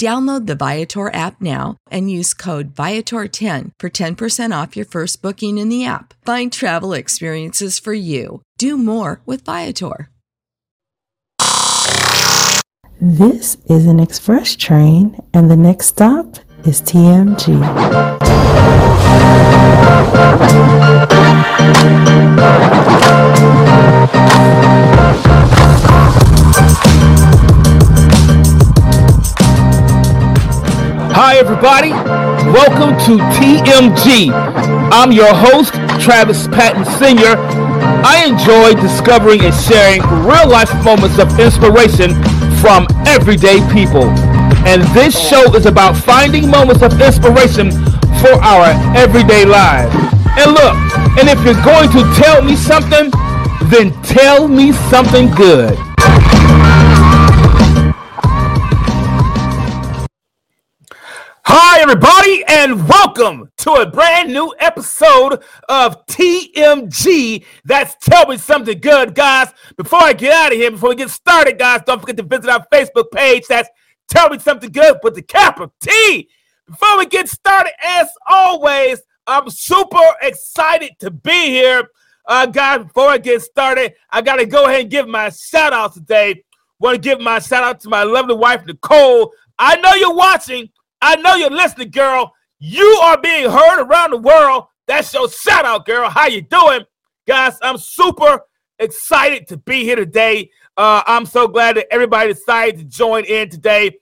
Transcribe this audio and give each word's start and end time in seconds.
Download 0.00 0.46
the 0.46 0.54
Viator 0.54 1.12
app 1.14 1.42
now 1.42 1.76
and 1.90 2.10
use 2.10 2.32
code 2.32 2.74
Viator10 2.74 3.72
for 3.78 3.90
10% 3.90 4.62
off 4.62 4.74
your 4.74 4.86
first 4.86 5.20
booking 5.20 5.58
in 5.58 5.68
the 5.68 5.84
app. 5.84 6.14
Find 6.24 6.50
travel 6.50 6.94
experiences 6.94 7.78
for 7.78 7.92
you. 7.92 8.40
Do 8.56 8.78
more 8.78 9.20
with 9.26 9.44
Viator. 9.44 10.08
This 12.98 13.58
is 13.68 13.84
an 13.84 14.00
express 14.00 14.56
train, 14.56 15.20
and 15.34 15.50
the 15.50 15.56
next 15.56 15.88
stop 15.88 16.38
is 16.64 16.80
TMG. 16.80 17.60
Everybody. 31.40 31.88
Welcome 31.88 32.98
to 33.06 33.16
TMG. 33.32 34.30
I'm 34.92 35.10
your 35.10 35.32
host, 35.32 35.72
Travis 35.98 36.46
Patton 36.48 36.84
Sr. 36.84 37.34
I 38.04 38.26
enjoy 38.28 38.78
discovering 38.78 39.40
and 39.40 39.54
sharing 39.54 40.02
real 40.20 40.50
life 40.50 40.68
moments 40.84 41.18
of 41.18 41.32
inspiration 41.40 42.12
from 42.60 42.86
everyday 43.06 43.56
people. 43.72 44.04
And 44.68 44.82
this 44.92 45.16
show 45.16 45.54
is 45.54 45.64
about 45.64 45.96
finding 45.96 46.50
moments 46.50 46.82
of 46.82 47.00
inspiration 47.00 47.70
for 48.20 48.36
our 48.44 48.76
everyday 48.94 49.46
lives. 49.46 49.94
And 50.36 50.52
look, 50.52 50.76
and 51.16 51.26
if 51.26 51.42
you're 51.42 51.64
going 51.64 51.88
to 51.92 52.04
tell 52.20 52.44
me 52.44 52.54
something, 52.54 53.10
then 53.70 53.94
tell 54.02 54.46
me 54.46 54.72
something 54.92 55.30
good. 55.30 55.78
Hi, 61.52 61.80
everybody, 61.80 62.44
and 62.46 62.88
welcome 62.88 63.50
to 63.56 63.72
a 63.72 63.90
brand 63.90 64.32
new 64.32 64.54
episode 64.60 65.42
of 65.68 66.06
TMG. 66.06 67.44
That's 67.64 67.96
Tell 67.96 68.28
Me 68.28 68.36
Something 68.36 68.78
Good, 68.78 69.16
guys. 69.16 69.48
Before 69.76 70.00
I 70.00 70.12
get 70.12 70.32
out 70.32 70.52
of 70.52 70.58
here, 70.58 70.70
before 70.70 70.90
we 70.90 70.94
get 70.94 71.10
started, 71.10 71.58
guys, 71.58 71.80
don't 71.84 71.98
forget 71.98 72.18
to 72.18 72.22
visit 72.22 72.48
our 72.48 72.64
Facebook 72.72 73.10
page. 73.10 73.48
That's 73.48 73.68
Tell 74.08 74.30
Me 74.30 74.38
Something 74.38 74.70
Good 74.70 74.98
with 75.02 75.16
the 75.16 75.22
capital 75.22 75.74
T. 75.80 76.28
Before 76.68 76.96
we 76.98 77.06
get 77.06 77.28
started, 77.28 77.72
as 77.82 78.06
always, 78.28 79.02
I'm 79.26 79.50
super 79.50 79.98
excited 80.22 81.00
to 81.00 81.10
be 81.10 81.46
here. 81.46 81.90
Uh, 82.26 82.46
guys, 82.46 82.84
before 82.84 83.08
I 83.08 83.18
get 83.18 83.42
started, 83.42 83.94
I 84.08 84.22
got 84.22 84.36
to 84.36 84.46
go 84.46 84.66
ahead 84.66 84.82
and 84.82 84.90
give 84.90 85.08
my 85.08 85.30
shout 85.30 85.72
out 85.72 85.94
today. 85.94 86.44
Want 86.78 86.94
to 86.94 87.00
give 87.00 87.20
my 87.20 87.40
shout 87.40 87.64
out 87.64 87.80
to 87.80 87.88
my 87.88 88.04
lovely 88.04 88.36
wife, 88.36 88.64
Nicole. 88.66 89.32
I 89.58 89.74
know 89.80 89.94
you're 89.94 90.14
watching. 90.14 90.70
I 91.02 91.16
know 91.16 91.34
you're 91.34 91.50
listening, 91.50 91.90
girl. 91.90 92.34
You 92.58 92.84
are 93.02 93.20
being 93.20 93.50
heard 93.50 93.82
around 93.82 94.10
the 94.10 94.18
world. 94.18 94.66
That's 94.86 95.12
your 95.14 95.30
shout 95.30 95.64
out, 95.64 95.86
girl. 95.86 96.10
How 96.10 96.26
you 96.26 96.42
doing? 96.42 96.84
Guys, 97.26 97.56
I'm 97.62 97.78
super 97.78 98.40
excited 98.78 99.46
to 99.48 99.56
be 99.56 99.84
here 99.84 99.96
today. 99.96 100.50
Uh, 100.76 101.02
I'm 101.06 101.24
so 101.24 101.48
glad 101.48 101.76
that 101.76 101.86
everybody 101.90 102.32
decided 102.32 102.78
to 102.78 102.84
join 102.84 103.24
in 103.24 103.48
today. 103.48 103.98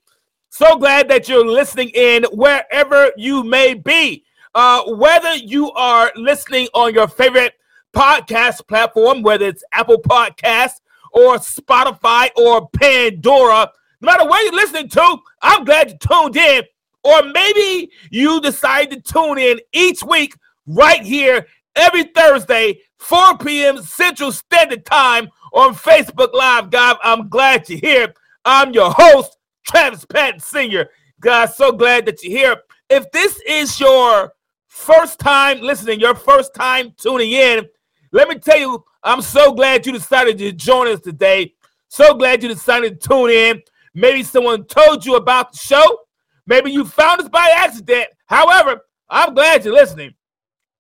So 0.51 0.77
glad 0.77 1.09
that 1.09 1.29
you're 1.29 1.47
listening 1.47 1.91
in 1.91 2.25
wherever 2.33 3.13
you 3.17 3.45
may 3.45 3.75
be. 3.75 4.25
Uh, 4.55 4.83
whether 4.95 5.37
you 5.37 5.71
are 5.73 6.11
listening 6.17 6.69
on 6.75 6.95
your 6.95 7.07
favorite 7.07 7.55
podcast 7.95 8.67
platform, 8.67 9.23
whether 9.23 9.47
it's 9.47 9.63
Apple 9.73 10.01
Podcasts 10.01 10.81
or 11.13 11.37
Spotify 11.37 12.31
or 12.37 12.69
Pandora, 12.71 13.71
no 14.01 14.07
matter 14.07 14.29
where 14.29 14.43
you're 14.45 14.55
listening 14.55 14.89
to, 14.89 15.19
I'm 15.43 15.65
glad 15.65 15.91
you 15.91 15.99
tuned 15.99 16.37
in 16.37 16.63
or 17.09 17.23
maybe 17.23 17.91
you 18.11 18.41
decide 18.41 18.91
to 18.91 19.01
tune 19.01 19.39
in 19.39 19.59
each 19.73 20.03
week 20.03 20.35
right 20.67 21.03
here 21.03 21.47
every 21.75 22.05
Thursday, 22.05 22.81
4 22.99 23.39
p.m. 23.39 23.83
Central 23.83 24.31
Standard 24.31 24.85
Time 24.85 25.29
on 25.55 25.75
Facebook 25.75 26.35
Live. 26.35 26.71
Guys, 26.71 26.97
I'm 27.03 27.29
glad 27.29 27.69
you're 27.71 27.79
here. 27.79 28.15
I'm 28.45 28.73
your 28.75 28.91
host, 28.91 29.39
Travis 29.67 30.05
Patton 30.05 30.41
Sr. 30.41 30.91
Guys, 31.21 31.57
so 31.57 31.73
glad 31.73 32.05
that 32.07 32.23
you're 32.23 32.39
here. 32.39 32.57
If 32.91 33.11
this 33.11 33.41
is 33.47 33.81
your 33.81 34.35
first 34.67 35.19
time 35.19 35.61
listening, 35.61 36.01
your 36.01 36.15
first 36.15 36.55
time 36.55 36.93
tuning 36.99 37.33
in, 37.33 37.67
let 38.13 38.29
me 38.29 38.39
tell 38.39 38.59
you, 38.59 38.85
I'm 39.03 39.23
so 39.23 39.53
glad 39.53 39.87
you 39.87 39.93
decided 39.93 40.37
to 40.39 40.53
join 40.53 40.89
us 40.89 41.01
today. 41.01 41.55
So 41.89 42.15
glad 42.15 42.43
you 42.43 42.51
decided 42.51 43.01
to 43.01 43.09
tune 43.09 43.31
in. 43.31 43.63
Maybe 43.95 44.23
someone 44.23 44.65
told 44.65 45.07
you 45.07 45.17
about 45.17 45.53
the 45.53 45.59
show. 45.59 46.01
Maybe 46.49 46.73
you 46.73 46.87
found 46.87 47.21
us 47.21 47.29
by 47.29 47.53
accident. 47.55 48.09
However, 48.27 48.81
I'm 49.11 49.35
glad 49.35 49.65
you're 49.65 49.75
listening. 49.75 50.15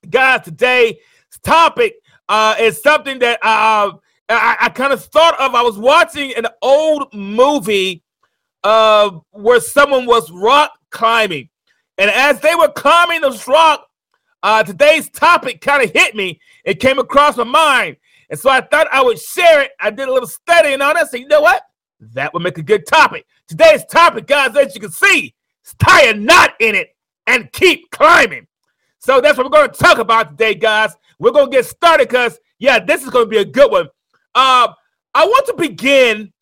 Guys, 0.08 0.42
today's 0.42 0.94
topic 1.42 1.96
uh, 2.26 2.56
is 2.58 2.82
something 2.82 3.18
that 3.18 3.38
uh, 3.42 3.92
I, 4.30 4.56
I 4.60 4.68
kind 4.70 4.94
of 4.94 5.04
thought 5.04 5.38
of. 5.38 5.54
I 5.54 5.60
was 5.60 5.76
watching 5.76 6.34
an 6.36 6.46
old 6.62 7.12
movie 7.12 8.02
uh, 8.64 9.10
where 9.32 9.60
someone 9.60 10.06
was 10.06 10.30
rock 10.30 10.72
climbing. 10.88 11.50
And 11.98 12.10
as 12.10 12.40
they 12.40 12.54
were 12.54 12.68
climbing 12.68 13.20
this 13.20 13.46
rock, 13.46 13.86
uh, 14.42 14.62
today's 14.62 15.10
topic 15.10 15.60
kind 15.60 15.82
of 15.82 15.90
hit 15.92 16.16
me. 16.16 16.40
It 16.64 16.80
came 16.80 16.98
across 16.98 17.36
my 17.36 17.44
mind. 17.44 17.96
And 18.30 18.40
so 18.40 18.48
I 18.48 18.62
thought 18.62 18.88
I 18.90 19.02
would 19.02 19.18
share 19.18 19.60
it. 19.60 19.72
I 19.80 19.90
did 19.90 20.08
a 20.08 20.12
little 20.12 20.28
studying 20.28 20.80
on 20.80 20.96
it. 20.96 21.08
So, 21.08 21.18
you 21.18 21.28
know 21.28 21.42
what? 21.42 21.62
That 22.00 22.32
would 22.32 22.42
make 22.42 22.56
a 22.56 22.62
good 22.62 22.86
topic. 22.86 23.26
Today's 23.46 23.84
topic, 23.84 24.26
guys, 24.26 24.56
as 24.56 24.74
you 24.74 24.80
can 24.80 24.92
see, 24.92 25.34
tie 25.74 26.06
a 26.08 26.14
knot 26.14 26.54
in 26.60 26.74
it 26.74 26.96
and 27.26 27.52
keep 27.52 27.90
climbing. 27.90 28.46
So 28.98 29.20
that's 29.20 29.36
what 29.36 29.46
we're 29.46 29.58
going 29.58 29.70
to 29.70 29.76
talk 29.76 29.98
about 29.98 30.30
today, 30.30 30.54
guys. 30.54 30.94
We're 31.18 31.32
going 31.32 31.50
to 31.50 31.56
get 31.56 31.66
started 31.66 32.08
because, 32.08 32.38
yeah, 32.58 32.78
this 32.78 33.02
is 33.02 33.10
going 33.10 33.26
to 33.26 33.30
be 33.30 33.38
a 33.38 33.44
good 33.44 33.70
one. 33.70 33.88
Uh, 34.34 34.72
I 35.14 35.24
want 35.24 35.46
to 35.46 35.54
begin 35.54 36.32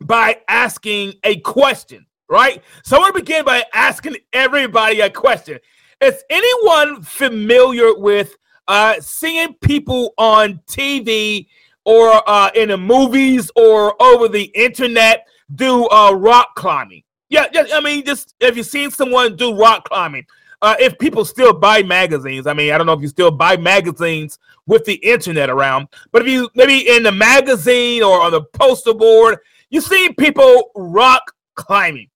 by 0.00 0.38
asking 0.48 1.14
a 1.24 1.38
question. 1.40 2.06
right? 2.28 2.62
So 2.84 2.96
I 2.96 3.00
want 3.00 3.14
to 3.14 3.22
begin 3.22 3.44
by 3.44 3.64
asking 3.74 4.16
everybody 4.32 5.00
a 5.00 5.10
question. 5.10 5.58
Is 6.00 6.22
anyone 6.28 7.02
familiar 7.02 7.94
with 7.96 8.36
uh, 8.68 9.00
seeing 9.00 9.54
people 9.54 10.12
on 10.18 10.60
TV 10.68 11.46
or 11.84 12.22
uh, 12.28 12.50
in 12.54 12.68
the 12.68 12.76
movies 12.76 13.50
or 13.56 14.00
over 14.02 14.28
the 14.28 14.44
internet 14.54 15.26
do 15.54 15.88
uh, 15.88 16.12
rock 16.12 16.54
climbing? 16.56 17.02
Yeah, 17.28 17.46
yeah, 17.52 17.64
I 17.72 17.80
mean, 17.80 18.04
just 18.04 18.34
if 18.40 18.56
you've 18.56 18.66
seen 18.66 18.90
someone 18.90 19.36
do 19.36 19.56
rock 19.56 19.88
climbing, 19.88 20.26
uh, 20.62 20.76
if 20.78 20.98
people 20.98 21.24
still 21.24 21.52
buy 21.52 21.82
magazines, 21.82 22.46
I 22.46 22.54
mean, 22.54 22.72
I 22.72 22.78
don't 22.78 22.86
know 22.86 22.92
if 22.92 23.02
you 23.02 23.08
still 23.08 23.30
buy 23.30 23.56
magazines 23.56 24.38
with 24.66 24.84
the 24.84 24.94
internet 24.94 25.50
around, 25.50 25.88
but 26.12 26.22
if 26.22 26.28
you 26.28 26.48
maybe 26.54 26.88
in 26.88 27.02
the 27.02 27.12
magazine 27.12 28.02
or 28.02 28.20
on 28.20 28.32
the 28.32 28.42
poster 28.42 28.94
board, 28.94 29.38
you 29.70 29.80
see 29.80 30.12
people 30.18 30.70
rock 30.74 31.32
climbing. 31.54 32.08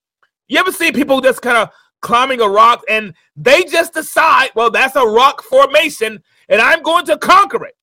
You 0.49 0.59
ever 0.59 0.73
see 0.73 0.93
people 0.93 1.21
just 1.21 1.43
kind 1.43 1.57
of 1.57 1.71
climbing 2.01 2.41
a 2.41 2.49
rock 2.49 2.83
and 2.89 3.15
they 3.37 3.65
just 3.65 3.95
decide, 3.95 4.51
well, 4.55 4.71
that's 4.71 4.97
a 4.97 5.05
rock 5.05 5.43
formation 5.43 6.23
and 6.49 6.61
I'm 6.61 6.83
going 6.83 7.05
to 7.07 7.19
conquer 7.19 7.65
it. 7.65 7.77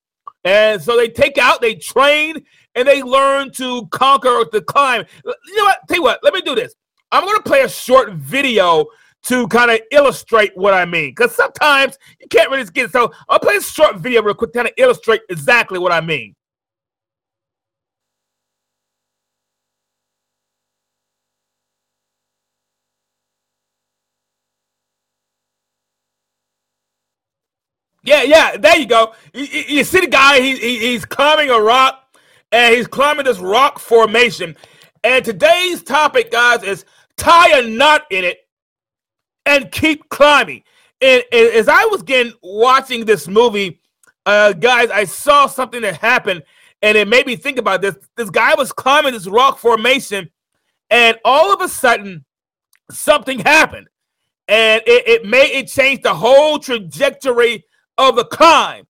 And 0.43 0.81
so 0.81 0.95
they 0.95 1.09
take 1.09 1.37
out, 1.37 1.61
they 1.61 1.75
train, 1.75 2.43
and 2.75 2.87
they 2.87 3.03
learn 3.03 3.51
to 3.53 3.85
conquer 3.87 4.45
the 4.51 4.61
climb. 4.61 5.03
You 5.25 5.55
know 5.55 5.63
what? 5.65 5.79
Tell 5.87 5.97
you 5.97 6.03
what, 6.03 6.19
let 6.23 6.33
me 6.33 6.41
do 6.41 6.55
this. 6.55 6.73
I'm 7.11 7.23
going 7.23 7.37
to 7.37 7.43
play 7.43 7.61
a 7.61 7.69
short 7.69 8.13
video 8.13 8.85
to 9.23 9.47
kind 9.47 9.71
of 9.71 9.79
illustrate 9.91 10.55
what 10.55 10.73
I 10.73 10.85
mean. 10.85 11.11
Because 11.11 11.35
sometimes 11.35 11.97
you 12.19 12.27
can't 12.29 12.49
really 12.49 12.65
get 12.65 12.85
it. 12.85 12.91
So 12.91 13.11
I'll 13.27 13.39
play 13.39 13.55
a 13.55 13.61
short 13.61 13.97
video 13.97 14.21
real 14.21 14.35
quick 14.35 14.53
to 14.53 14.59
kind 14.59 14.67
of 14.67 14.73
illustrate 14.77 15.21
exactly 15.29 15.79
what 15.79 15.91
I 15.91 16.01
mean. 16.01 16.35
Yeah, 28.03 28.23
yeah, 28.23 28.55
there 28.55 28.77
you 28.77 28.85
go. 28.85 29.13
You, 29.33 29.43
you 29.43 29.83
see 29.83 29.99
the 29.99 30.07
guy, 30.07 30.39
he, 30.39 30.55
he, 30.55 30.79
he's 30.79 31.03
climbing 31.03 31.49
a 31.49 31.59
rock 31.59 32.05
and 32.53 32.73
he's 32.73 32.87
climbing 32.87 33.25
this 33.25 33.39
rock 33.39 33.79
formation. 33.79 34.55
And 35.03 35.25
today's 35.25 35.83
topic, 35.83 36.31
guys, 36.31 36.63
is 36.63 36.85
tie 37.17 37.59
a 37.59 37.67
knot 37.67 38.05
in 38.11 38.23
it 38.23 38.47
and 39.45 39.71
keep 39.71 40.07
climbing. 40.09 40.63
And, 41.01 41.23
and 41.31 41.47
as 41.53 41.67
I 41.67 41.85
was 41.85 42.01
getting 42.03 42.33
watching 42.41 43.05
this 43.05 43.27
movie, 43.27 43.81
uh, 44.25 44.53
guys, 44.53 44.89
I 44.89 45.05
saw 45.05 45.47
something 45.47 45.81
that 45.81 45.97
happened, 45.97 46.43
and 46.81 46.97
it 46.97 47.07
made 47.07 47.25
me 47.25 47.35
think 47.35 47.57
about 47.57 47.81
this. 47.81 47.95
This 48.15 48.29
guy 48.29 48.55
was 48.55 48.71
climbing 48.71 49.13
this 49.13 49.27
rock 49.27 49.57
formation, 49.57 50.29
and 50.89 51.17
all 51.23 51.53
of 51.53 51.61
a 51.61 51.67
sudden, 51.67 52.25
something 52.91 53.39
happened, 53.39 53.87
and 54.47 54.81
it, 54.85 55.07
it 55.07 55.25
made 55.25 55.51
it 55.51 55.67
change 55.67 56.01
the 56.01 56.13
whole 56.13 56.59
trajectory 56.59 57.65
of 57.97 58.15
the 58.15 58.25
climb. 58.25 58.85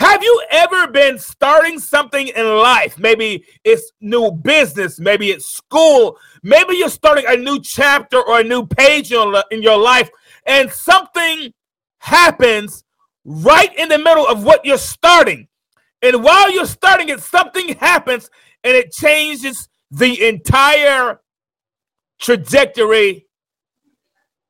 Have 0.00 0.22
you 0.22 0.42
ever 0.50 0.88
been 0.88 1.18
starting 1.18 1.78
something 1.78 2.28
in 2.28 2.46
life? 2.56 2.98
Maybe 2.98 3.44
it's 3.64 3.92
new 4.00 4.32
business, 4.32 4.98
maybe 4.98 5.30
it's 5.30 5.46
school, 5.46 6.18
maybe 6.42 6.76
you're 6.76 6.88
starting 6.88 7.24
a 7.28 7.36
new 7.36 7.60
chapter 7.60 8.20
or 8.20 8.40
a 8.40 8.44
new 8.44 8.66
page 8.66 9.12
in 9.12 9.62
your 9.62 9.78
life, 9.78 10.10
and 10.46 10.70
something 10.70 11.52
happens 11.98 12.84
right 13.24 13.76
in 13.76 13.88
the 13.88 13.98
middle 13.98 14.26
of 14.26 14.44
what 14.44 14.64
you're 14.64 14.78
starting. 14.78 15.46
And 16.02 16.24
while 16.24 16.50
you're 16.50 16.66
starting 16.66 17.10
it, 17.10 17.20
something 17.20 17.76
happens 17.76 18.30
and 18.64 18.74
it 18.74 18.92
changes 18.92 19.68
the 19.90 20.26
entire 20.26 21.20
trajectory 22.20 23.26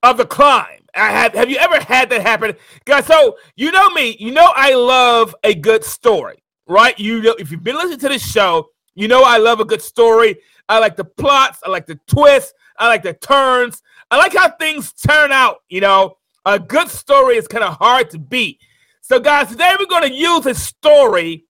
of 0.03 0.17
the 0.17 0.27
climb. 0.27 0.81
I 0.95 1.11
have 1.11 1.35
have 1.35 1.51
you 1.51 1.57
ever 1.57 1.81
had 1.81 2.11
that 2.11 2.23
happen? 2.23 2.57
Guys, 2.85 3.07
so 3.07 3.37
you 3.57 3.71
know 3.71 3.91
me, 3.91 4.17
you 4.19 4.33
know 4.33 4.53
I 4.55 4.75
love 4.75 5.35
a 5.45 5.55
good 5.55 5.85
story, 5.85 6.43
right? 6.67 6.99
You 6.99 7.23
know, 7.23 7.37
if 7.39 7.51
you've 7.51 7.63
been 7.63 7.77
listening 7.77 8.01
to 8.01 8.09
this 8.09 8.29
show, 8.29 8.69
you 8.95 9.09
know 9.09 9.23
I 9.25 9.39
love 9.39 9.61
a 9.61 9.65
good 9.65 9.83
story. 9.83 10.37
I 10.69 10.79
like 10.79 10.97
the 10.97 11.05
plots, 11.05 11.59
I 11.65 11.71
like 11.71 11.87
the 11.87 11.99
twists, 12.07 12.55
I 12.79 12.87
like 12.87 13.03
the 13.03 13.15
turns, 13.15 13.83
I 14.11 14.17
like 14.19 14.35
how 14.35 14.51
things 14.51 14.93
turn 14.93 15.33
out, 15.33 15.59
you 15.69 15.81
know. 15.81 16.17
A 16.47 16.59
good 16.59 16.89
story 16.89 17.37
is 17.37 17.47
kind 17.47 17.65
of 17.65 17.77
hard 17.77 18.09
to 18.11 18.19
beat. 18.19 18.61
So, 19.03 19.21
guys, 19.21 19.49
today 19.49 19.75
we're 19.79 19.87
going 19.87 20.09
to 20.09 20.15
use 20.15 20.47
a 20.47 20.55
story 20.55 21.45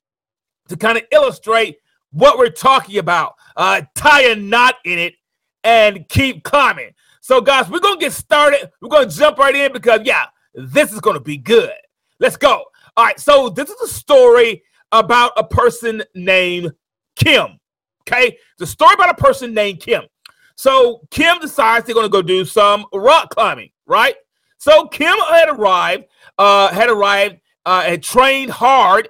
to 0.69 0.77
kind 0.77 0.97
of 0.97 1.05
illustrate 1.13 1.77
what 2.11 2.39
we're 2.39 2.49
talking 2.49 2.99
about. 2.99 3.35
Uh, 3.57 3.83
tie 3.95 4.23
a 4.23 4.37
knot 4.37 4.77
in 4.85 4.99
it 4.99 5.15
and 5.63 6.09
keep 6.09 6.43
climbing. 6.43 6.93
So, 7.21 7.41
guys, 7.41 7.69
we're 7.69 7.81
going 7.81 7.99
to 7.99 8.05
get 8.05 8.13
started. 8.13 8.71
We're 8.81 8.89
going 8.89 9.09
to 9.09 9.15
jump 9.15 9.39
right 9.39 9.55
in 9.55 9.73
because, 9.73 10.01
yeah, 10.05 10.25
this 10.55 10.93
is 10.93 11.01
going 11.01 11.15
to 11.15 11.23
be 11.23 11.37
good. 11.37 11.73
Let's 12.19 12.37
go. 12.37 12.65
All 12.97 13.05
right. 13.05 13.21
So, 13.21 13.51
this 13.51 13.69
is 13.69 13.81
a 13.81 13.89
story 13.89 14.63
about 14.91 15.33
a 15.37 15.45
person 15.45 16.03
named 16.15 16.73
Kim. 17.22 17.58
Okay. 18.02 18.37
The 18.58 18.67
story 18.67 18.94
about 18.94 19.11
a 19.11 19.14
person 19.14 19.55
named 19.55 19.81
Kim. 19.81 20.02
So, 20.56 21.00
Kim 21.11 21.38
decides 21.38 21.87
they're 21.87 21.94
going 21.94 22.06
to 22.06 22.11
go 22.11 22.20
do 22.20 22.44
some 22.44 22.84
rock 22.93 23.31
climbing, 23.31 23.70
right? 23.87 24.14
So, 24.58 24.88
Kim 24.88 25.17
had 25.31 25.49
arrived, 25.49 26.05
uh, 26.38 26.69
had 26.69 26.90
arrived, 26.90 27.37
uh, 27.64 27.82
had 27.82 28.02
trained 28.02 28.50
hard, 28.50 29.08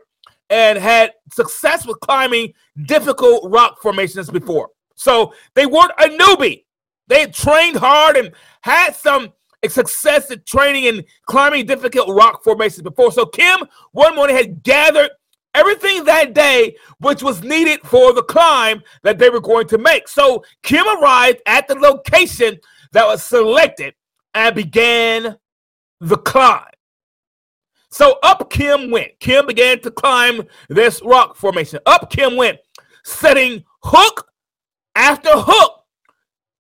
and 0.49 0.79
had 0.79 1.13
success 1.33 1.87
with 1.87 1.99
climbing 2.01 2.53
difficult 2.87 3.51
rock 3.51 3.81
formations 3.83 4.31
before. 4.31 4.69
So, 4.95 5.35
they 5.55 5.67
weren't 5.67 5.93
a 5.99 6.05
newbie. 6.05 6.65
They 7.09 7.21
had 7.23 7.35
trained 7.35 7.77
hard 7.77 8.17
and 8.17 8.33
had 8.61 8.95
some 8.95 9.33
success 9.69 10.31
at 10.31 10.47
training 10.47 10.87
and 10.87 11.05
climbing 11.27 11.67
difficult 11.67 12.09
rock 12.09 12.43
formations 12.43 12.83
before. 12.83 13.13
So 13.13 13.27
Kim 13.27 13.67
one 13.93 14.15
morning 14.17 14.37
had 14.37 14.63
gathered 14.63 15.11
everything 15.55 16.05
that 16.05 16.35
day 16.35 16.77
which 16.99 17.23
was 17.23 17.43
needed 17.43 17.81
for 17.83 18.13
the 18.13 18.23
climb 18.23 18.83
that 19.03 19.19
they 19.19 19.31
were 19.31 19.41
going 19.41 19.67
to 19.69 19.79
make. 19.79 20.09
So 20.09 20.45
Kim 20.63 20.87
arrived 20.87 21.41
at 21.47 21.69
the 21.69 21.75
location 21.75 22.59
that 22.93 23.07
was 23.07 23.23
selected 23.23 23.95
and 24.35 24.55
began 24.55 25.37
the 26.01 26.17
climb. 26.17 26.65
So 27.91 28.19
up 28.23 28.51
Kim 28.51 28.91
went. 28.91 29.19
Kim 29.19 29.47
began 29.47 29.81
to 29.81 29.91
climb 29.91 30.43
this 30.69 31.03
rock 31.05 31.37
formation. 31.37 31.81
Up 31.87 32.11
Kim 32.11 32.37
went, 32.37 32.59
setting 33.05 33.65
hook 33.83 34.29
after 34.95 35.31
hook 35.33 35.81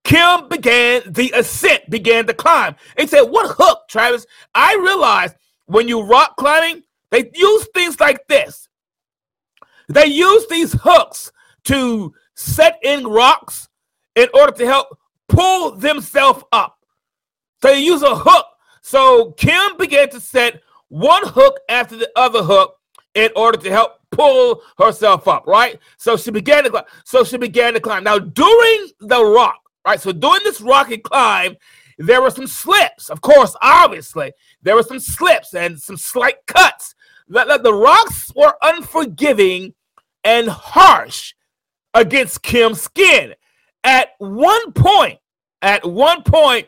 Kim 0.05 0.49
began 0.49 1.03
the 1.13 1.31
ascent, 1.37 1.89
began 1.91 2.27
to 2.27 2.35
climb. 2.35 2.75
He 2.99 3.07
said, 3.07 3.23
What 3.23 3.55
hook, 3.57 3.83
Travis? 3.89 4.27
I 4.55 4.75
realized 4.75 5.37
when 5.67 5.89
you 5.89 6.03
rock 6.03 6.37
climbing, 6.37 6.83
they 7.11 7.31
use 7.35 7.69
things 7.75 8.01
like 8.01 8.27
this. 8.27 8.69
They 9.91 10.07
use 10.07 10.47
these 10.47 10.73
hooks 10.73 11.33
to 11.65 12.15
set 12.37 12.79
in 12.85 13.09
rocks 13.09 13.69
in 14.15 14.29
order 14.35 14.53
to 14.53 14.65
help 14.65 14.97
pull 15.29 15.73
themselves 15.73 16.45
up. 16.53 16.79
So 17.61 17.69
they 17.69 17.81
use 17.81 18.03
a 18.03 18.15
hook. 18.15 18.47
So 18.83 19.33
Kim 19.33 19.77
began 19.79 20.09
to 20.11 20.21
set 20.21 20.61
one 20.91 21.27
hook 21.27 21.59
after 21.69 21.97
the 21.97 22.09
other 22.15 22.41
hook 22.43 22.77
in 23.15 23.31
order 23.35 23.59
to 23.59 23.69
help 23.69 23.95
pull 24.13 24.63
herself 24.79 25.27
up, 25.27 25.49
right? 25.49 25.81
So 25.99 26.17
she 26.17 26.31
began 26.31 26.63
to 26.65 26.71
climb. 26.71 26.85
So 27.05 27.25
she 27.25 27.37
began 27.37 27.75
to 27.75 27.81
climb. 27.81 28.05
Now, 28.05 28.21
during 28.21 28.91
the 29.01 29.25
rock, 29.25 29.61
right? 29.85 30.01
So 30.01 30.13
during 30.13 30.45
this 30.45 30.61
rocky 30.61 30.99
climb, 30.99 31.57
there 31.99 32.23
were 32.23 32.31
some 32.31 32.47
slips. 32.47 33.11
Of 33.11 33.23
course, 33.23 33.57
obviously, 33.61 34.33
there 34.63 34.77
were 34.77 34.85
some 34.85 35.01
slips 35.01 35.53
and 35.53 35.81
some 35.81 35.97
slight 35.97 36.47
cuts. 36.47 36.95
The, 37.27 37.61
the 37.61 37.75
rocks 37.75 38.33
were 38.37 38.55
unforgiving 38.63 39.75
and 40.25 40.49
harsh 40.49 41.35
against 41.95 42.43
Kim's 42.43 42.81
skin. 42.83 43.35
At 43.85 44.11
one 44.19 44.73
point, 44.73 45.19
at 45.63 45.85
one 45.89 46.23
point, 46.23 46.67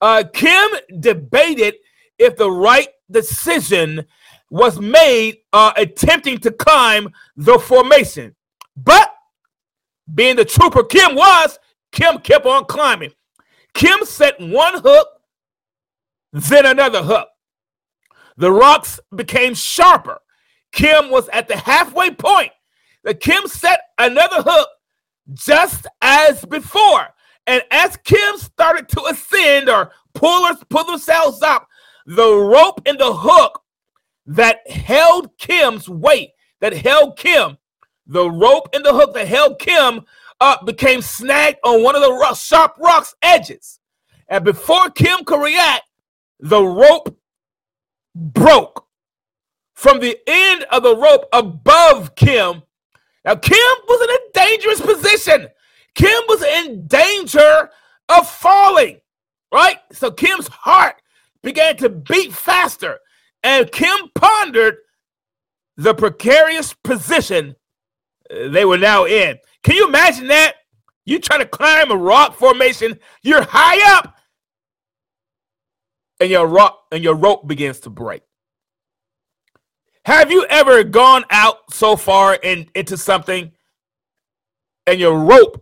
uh, 0.00 0.24
Kim 0.32 0.70
debated 1.00 1.76
if 2.18 2.36
the 2.36 2.50
right 2.50 2.88
decision 3.10 4.06
was 4.50 4.80
made 4.80 5.38
uh, 5.52 5.72
attempting 5.76 6.38
to 6.38 6.50
climb 6.50 7.08
the 7.36 7.58
formation. 7.58 8.34
But 8.76 9.12
being 10.14 10.36
the 10.36 10.44
trooper 10.44 10.84
Kim 10.84 11.14
was, 11.14 11.58
Kim 11.92 12.18
kept 12.18 12.46
on 12.46 12.64
climbing. 12.66 13.12
Kim 13.74 14.04
set 14.04 14.40
one 14.40 14.80
hook, 14.80 15.08
then 16.32 16.66
another 16.66 17.02
hook. 17.02 17.28
The 18.36 18.50
rocks 18.50 19.00
became 19.14 19.54
sharper. 19.54 20.20
Kim 20.72 21.10
was 21.10 21.28
at 21.30 21.48
the 21.48 21.56
halfway 21.56 22.10
point. 22.10 22.52
The 23.06 23.14
Kim 23.14 23.46
set 23.46 23.82
another 23.98 24.42
hook 24.42 24.68
just 25.32 25.86
as 26.02 26.44
before. 26.44 27.06
And 27.46 27.62
as 27.70 27.96
Kim 27.98 28.36
started 28.36 28.88
to 28.88 29.04
ascend 29.04 29.68
or 29.68 29.92
pull, 30.12 30.44
her, 30.44 30.56
pull 30.68 30.82
themselves 30.82 31.40
up, 31.40 31.68
the 32.06 32.34
rope 32.34 32.82
and 32.84 32.98
the 32.98 33.12
hook 33.12 33.62
that 34.26 34.68
held 34.68 35.38
Kim's 35.38 35.88
weight, 35.88 36.30
that 36.60 36.72
held 36.72 37.16
Kim, 37.16 37.58
the 38.08 38.28
rope 38.28 38.70
and 38.74 38.84
the 38.84 38.92
hook 38.92 39.14
that 39.14 39.28
held 39.28 39.60
Kim 39.60 40.04
up 40.40 40.66
became 40.66 41.00
snagged 41.00 41.58
on 41.62 41.84
one 41.84 41.94
of 41.94 42.02
the 42.02 42.12
rock, 42.12 42.36
sharp 42.36 42.76
rocks 42.76 43.14
edges. 43.22 43.78
And 44.28 44.44
before 44.44 44.90
Kim 44.90 45.24
could 45.24 45.44
react, 45.44 45.84
the 46.40 46.64
rope 46.64 47.16
broke 48.16 48.84
from 49.74 50.00
the 50.00 50.18
end 50.26 50.64
of 50.72 50.82
the 50.82 50.96
rope 50.96 51.26
above 51.32 52.16
Kim. 52.16 52.64
Now, 53.26 53.34
Kim 53.34 53.58
was 53.88 54.08
in 54.08 54.10
a 54.10 54.46
dangerous 54.46 54.80
position. 54.80 55.48
Kim 55.96 56.22
was 56.28 56.42
in 56.42 56.86
danger 56.86 57.70
of 58.08 58.28
falling, 58.30 59.00
right? 59.52 59.78
So 59.92 60.12
Kim's 60.12 60.46
heart 60.46 61.02
began 61.42 61.76
to 61.78 61.88
beat 61.88 62.32
faster, 62.32 62.98
and 63.42 63.70
Kim 63.72 63.96
pondered 64.14 64.76
the 65.76 65.92
precarious 65.92 66.72
position 66.72 67.56
uh, 68.30 68.48
they 68.48 68.64
were 68.64 68.78
now 68.78 69.06
in. 69.06 69.38
Can 69.64 69.74
you 69.74 69.88
imagine 69.88 70.28
that? 70.28 70.54
You 71.04 71.18
try 71.18 71.38
to 71.38 71.46
climb 71.46 71.90
a 71.90 71.96
rock 71.96 72.34
formation, 72.36 72.98
you're 73.22 73.42
high 73.42 73.96
up, 73.96 74.16
and 76.20 76.30
your 76.30 76.46
rock 76.46 76.84
and 76.92 77.02
your 77.02 77.14
rope 77.14 77.46
begins 77.46 77.80
to 77.80 77.90
break. 77.90 78.22
Have 80.06 80.30
you 80.30 80.46
ever 80.48 80.84
gone 80.84 81.24
out 81.30 81.72
so 81.74 81.96
far 81.96 82.36
in, 82.36 82.70
into 82.76 82.96
something 82.96 83.50
and 84.86 85.00
your 85.00 85.18
rope 85.18 85.60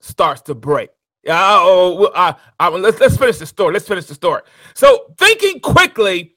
starts 0.00 0.42
to 0.42 0.54
break? 0.54 0.90
Uh, 1.26 1.56
oh, 1.58 2.04
uh, 2.14 2.34
uh, 2.60 2.70
let's 2.70 3.00
let's 3.00 3.16
finish 3.16 3.38
the 3.38 3.46
story. 3.46 3.72
Let's 3.72 3.88
finish 3.88 4.04
the 4.04 4.14
story. 4.14 4.42
So, 4.74 5.14
thinking 5.16 5.60
quickly, 5.60 6.36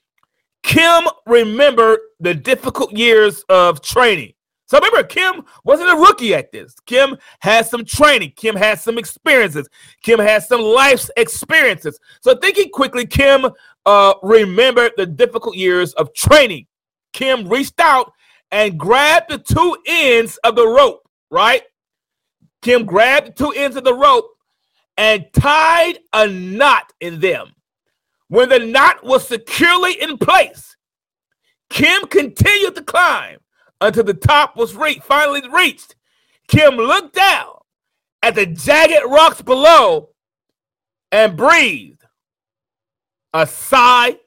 Kim 0.63 1.03
remembered 1.25 2.00
the 2.22 2.34
difficult 2.34 2.93
years 2.93 3.43
of 3.50 3.81
training. 3.81 4.31
So 4.67 4.77
remember, 4.77 5.03
Kim 5.03 5.43
wasn't 5.65 5.89
a 5.89 5.98
rookie 5.98 6.34
at 6.34 6.53
this. 6.53 6.74
Kim 6.86 7.17
had 7.41 7.65
some 7.65 7.84
training. 7.84 8.31
Kim 8.38 8.55
had 8.55 8.79
some 8.79 8.98
experiences. 8.98 9.67
Kim 10.03 10.20
had 10.20 10.43
some 10.43 10.62
life's 10.62 11.12
experiences. 11.17 12.00
So 12.22 12.34
thinking 12.38 12.70
quickly, 12.72 13.05
Kim 13.05 13.48
uh, 13.86 14.13
remembered 14.24 14.93
the 14.96 15.05
difficult 15.05 15.58
years 15.58 15.91
of 15.96 16.13
training. 16.13 16.67
Kim 17.13 17.47
reached 17.47 17.79
out 17.79 18.13
and 18.51 18.77
grabbed 18.77 19.29
the 19.29 19.37
two 19.37 19.77
ends 19.85 20.37
of 20.43 20.55
the 20.55 20.67
rope, 20.67 21.07
right? 21.29 21.63
Kim 22.61 22.85
grabbed 22.85 23.27
the 23.27 23.31
two 23.31 23.51
ends 23.51 23.75
of 23.75 23.83
the 23.83 23.93
rope 23.93 24.29
and 24.97 25.25
tied 25.33 25.99
a 26.13 26.27
knot 26.27 26.91
in 26.99 27.19
them. 27.19 27.53
When 28.27 28.49
the 28.49 28.59
knot 28.59 29.03
was 29.03 29.27
securely 29.27 29.93
in 30.01 30.17
place, 30.17 30.75
Kim 31.69 32.05
continued 32.07 32.75
to 32.75 32.83
climb 32.83 33.39
until 33.79 34.03
the 34.03 34.13
top 34.13 34.55
was 34.55 34.73
finally 35.03 35.41
reached. 35.49 35.95
Kim 36.47 36.75
looked 36.75 37.15
down 37.15 37.55
at 38.21 38.35
the 38.35 38.45
jagged 38.45 39.03
rocks 39.09 39.41
below 39.41 40.09
and 41.11 41.35
breathed 41.35 42.03
a 43.33 43.47
sigh 43.47 44.17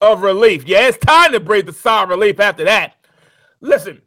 of 0.00 0.22
relief. 0.22 0.66
Yeah, 0.66 0.88
it's 0.88 0.98
time 0.98 1.32
to 1.32 1.40
breathe 1.40 1.66
the 1.66 1.72
sigh 1.72 2.02
of 2.04 2.08
relief 2.08 2.40
after 2.40 2.64
that. 2.64 2.94
Listen, 3.60 4.00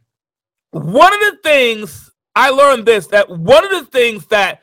one 0.70 1.12
of 1.12 1.20
the 1.20 1.38
things 1.42 2.10
I 2.34 2.50
learned 2.50 2.86
this 2.86 3.06
that 3.08 3.28
one 3.28 3.64
of 3.64 3.70
the 3.70 3.90
things 3.90 4.26
that 4.26 4.62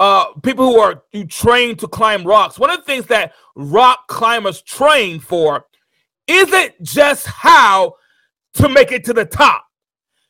uh, 0.00 0.32
people 0.42 0.66
who 0.66 0.80
are 0.80 1.02
you 1.12 1.26
train 1.26 1.76
to 1.76 1.86
climb 1.86 2.24
rocks, 2.24 2.58
one 2.58 2.70
of 2.70 2.78
the 2.78 2.84
things 2.84 3.06
that 3.06 3.32
rock 3.54 4.08
climbers 4.08 4.62
train 4.62 5.20
for 5.20 5.66
isn't 6.26 6.82
just 6.82 7.26
how 7.26 7.94
to 8.54 8.68
make 8.68 8.92
it 8.92 9.04
to 9.04 9.12
the 9.12 9.24
top. 9.24 9.66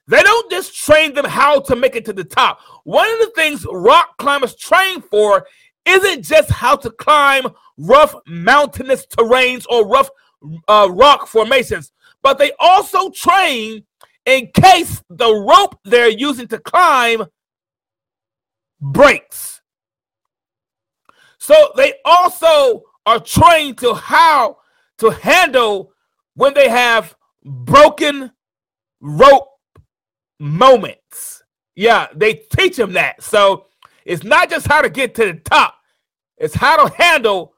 They 0.08 0.22
don't 0.22 0.50
just 0.50 0.75
train 0.75 1.14
them 1.14 1.25
how 1.25 1.61
to 1.61 1.76
make 1.76 1.94
it 1.94 2.04
to 2.06 2.12
the 2.12 2.25
top. 2.25 2.61
One 2.84 3.11
of 3.11 3.20
the 3.20 3.32
things 3.37 3.64
rock 3.70 4.16
climbers 4.18 4.56
train 4.56 5.00
for 5.00 5.46
isn't 5.87 6.22
just 6.22 6.50
how 6.50 6.76
to 6.76 6.90
climb 6.90 7.46
rough 7.78 8.14
mountainous 8.26 9.06
terrains 9.06 9.64
or 9.70 9.87
rough 9.87 10.11
uh, 10.68 10.88
rock 10.90 11.26
formations, 11.26 11.92
but 12.22 12.38
they 12.38 12.52
also 12.58 13.11
train 13.11 13.84
in 14.26 14.49
case 14.54 15.02
the 15.11 15.34
rope 15.34 15.78
they're 15.84 16.08
using 16.08 16.46
to 16.49 16.58
climb 16.58 17.25
breaks. 18.80 19.61
So 21.38 21.72
they 21.76 21.94
also 22.04 22.82
are 23.04 23.18
trained 23.18 23.78
to 23.78 23.94
how 23.94 24.58
to 24.99 25.11
handle 25.11 25.92
when 26.34 26.54
they 26.54 26.68
have 26.68 27.16
broken 27.44 28.30
rope 29.00 29.49
moments. 30.38 31.42
Yeah, 31.75 32.06
they 32.14 32.34
teach 32.34 32.76
them 32.76 32.92
that. 32.92 33.22
So 33.22 33.66
it's 34.04 34.22
not 34.22 34.50
just 34.50 34.66
how 34.66 34.82
to 34.82 34.90
get 34.90 35.14
to 35.16 35.26
the 35.26 35.34
top, 35.34 35.75
it's 36.38 36.54
how 36.54 36.87
to 36.87 36.94
handle 36.94 37.54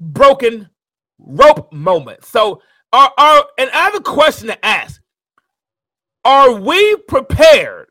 broken 0.00 0.68
rope 1.18 1.72
moments. 1.72 2.28
So, 2.28 2.62
are, 2.92 3.12
are 3.18 3.44
and 3.58 3.70
I 3.70 3.78
have 3.84 3.94
a 3.94 4.00
question 4.00 4.48
to 4.48 4.64
ask 4.64 5.00
Are 6.24 6.52
we 6.52 6.96
prepared 7.08 7.88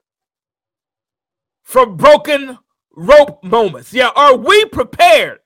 for 1.64 1.86
broken 1.86 2.58
rope 2.96 3.44
moments? 3.44 3.94
Yeah, 3.94 4.10
are 4.16 4.36
we 4.36 4.66
prepared 4.66 5.40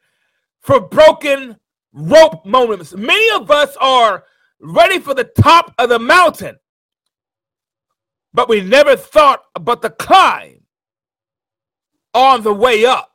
for 0.62 0.80
broken 0.80 1.58
rope 1.92 2.46
moments? 2.46 2.94
Many 2.94 3.30
of 3.36 3.50
us 3.50 3.76
are 3.80 4.24
ready 4.60 5.00
for 5.00 5.14
the 5.14 5.24
top 5.24 5.74
of 5.78 5.90
the 5.90 6.00
mountain. 6.00 6.58
But 8.34 8.50
we 8.50 8.62
never 8.62 8.96
thought 8.96 9.44
about 9.56 9.82
the 9.82 9.90
climb 9.90 10.62
on 12.14 12.44
the 12.44 12.54
way 12.54 12.86
up. 12.86 13.12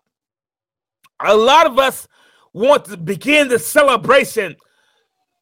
A 1.25 1.37
lot 1.37 1.67
of 1.67 1.79
us 1.79 2.09
want 2.55 2.87
to 2.87 2.97
begin 2.97 3.49
the 3.49 3.59
celebration 3.59 4.57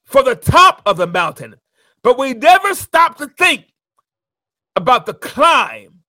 for 0.04 0.25
the 0.25 0.35
top 0.35 0.83
of 0.85 0.97
the 0.97 1.07
mountain, 1.07 1.54
but 2.02 2.19
we 2.19 2.35
never 2.35 2.75
stop 2.75 3.16
to 3.19 3.28
think 3.38 3.66
about 4.75 5.07
the 5.07 5.14
climb 5.14 6.00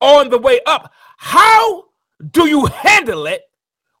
on 0.00 0.28
the 0.28 0.38
way 0.38 0.60
up. 0.66 0.92
How 1.16 1.84
do 2.30 2.48
you 2.48 2.66
handle 2.66 3.26
it 3.26 3.42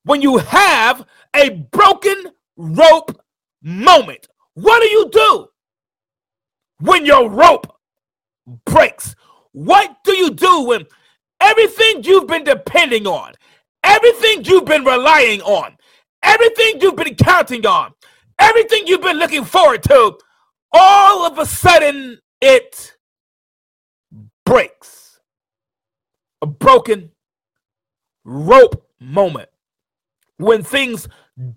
when 0.04 0.20
you 0.20 0.38
have 0.38 1.06
a 1.34 1.50
broken 1.70 2.26
rope 2.56 3.18
moment? 3.62 4.28
What 4.54 4.82
do 4.82 4.88
you 4.88 5.08
do 5.10 5.46
when 6.80 7.06
your 7.06 7.30
rope 7.30 7.72
breaks? 8.66 9.14
What 9.52 9.96
do 10.04 10.16
you 10.16 10.30
do 10.30 10.64
when 10.64 10.86
everything 11.40 12.02
you've 12.04 12.26
been 12.26 12.44
depending 12.44 13.06
on, 13.06 13.34
everything 13.84 14.44
you've 14.44 14.64
been 14.64 14.84
relying 14.84 15.40
on, 15.42 15.76
everything 16.22 16.80
you've 16.80 16.96
been 16.96 17.14
counting 17.14 17.66
on, 17.66 17.92
everything 18.38 18.86
you've 18.86 19.02
been 19.02 19.18
looking 19.18 19.44
forward 19.44 19.82
to, 19.84 20.18
all 20.72 21.26
of 21.26 21.38
a 21.38 21.46
sudden 21.46 22.18
it 22.40 22.96
breaks? 24.44 25.20
A 26.42 26.46
broken 26.46 27.10
rope 28.24 28.88
moment 28.98 29.48
when 30.38 30.62
things 30.62 31.06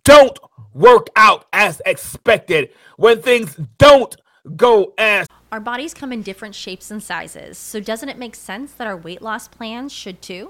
don't 0.03 0.37
work 0.73 1.07
out 1.15 1.45
as 1.53 1.81
expected, 1.85 2.69
when 2.97 3.21
things 3.21 3.57
don't 3.77 4.15
go 4.55 4.93
as 4.97 5.27
our 5.53 5.59
bodies 5.59 5.93
come 5.93 6.11
in 6.11 6.23
different 6.23 6.55
shapes 6.55 6.89
and 6.89 7.01
sizes, 7.01 7.59
so 7.59 7.79
doesn't 7.79 8.09
it 8.09 8.17
make 8.17 8.33
sense 8.33 8.71
that 8.73 8.87
our 8.87 8.97
weight 8.97 9.21
loss 9.21 9.47
plans 9.47 9.93
should 9.93 10.19
too? 10.19 10.49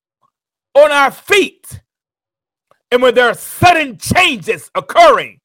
on 0.75 0.91
our 0.91 1.11
feet 1.11 1.81
and 2.91 3.01
when 3.01 3.15
there 3.15 3.29
are 3.29 3.33
sudden 3.33 3.97
changes 3.97 4.69
occurring 4.75 5.39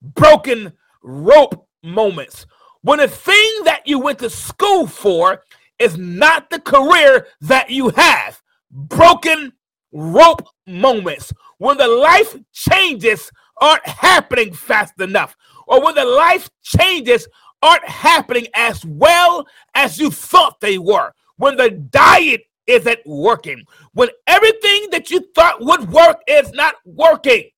broken 0.00 0.72
rope 1.02 1.66
moments. 1.82 2.46
When 2.82 2.98
the 2.98 3.08
thing 3.08 3.64
that 3.64 3.82
you 3.86 3.98
went 3.98 4.20
to 4.20 4.30
school 4.30 4.86
for 4.86 5.42
is 5.78 5.96
not 5.98 6.50
the 6.50 6.60
career 6.60 7.26
that 7.40 7.70
you 7.70 7.90
have. 7.90 8.40
Broken 8.70 9.52
rope 9.92 10.46
moments. 10.66 11.32
When 11.58 11.76
the 11.76 11.88
life 11.88 12.36
changes 12.52 13.30
aren't 13.60 13.86
happening 13.86 14.52
fast 14.52 15.00
enough, 15.00 15.36
or 15.66 15.84
when 15.84 15.94
the 15.94 16.04
life 16.04 16.50
changes 16.62 17.28
aren't 17.62 17.84
happening 17.84 18.46
as 18.54 18.84
well 18.84 19.46
as 19.74 19.98
you 19.98 20.10
thought 20.10 20.60
they 20.60 20.78
were. 20.78 21.12
When 21.36 21.56
the 21.56 21.70
diet 21.70 22.42
isn't 22.66 23.00
working, 23.06 23.64
when 23.92 24.08
everything 24.26 24.88
that 24.90 25.10
you 25.10 25.20
thought 25.34 25.60
would 25.60 25.90
work 25.90 26.20
is 26.26 26.52
not 26.52 26.76
working. 26.84 27.50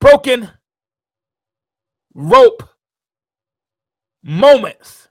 Broken 0.00 0.50
rope 2.14 2.62
moments. 4.22 5.08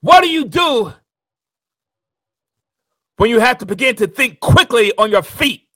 What 0.00 0.22
do 0.22 0.28
you 0.28 0.44
do 0.44 0.92
when 3.16 3.30
you 3.30 3.38
have 3.38 3.58
to 3.58 3.66
begin 3.66 3.94
to 3.96 4.06
think 4.08 4.40
quickly 4.40 4.92
on 4.98 5.10
your 5.10 5.22
feet? 5.22 5.68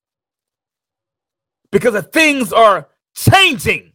Because 1.70 1.92
the 1.92 2.02
things 2.02 2.52
are 2.52 2.88
changing 3.14 3.92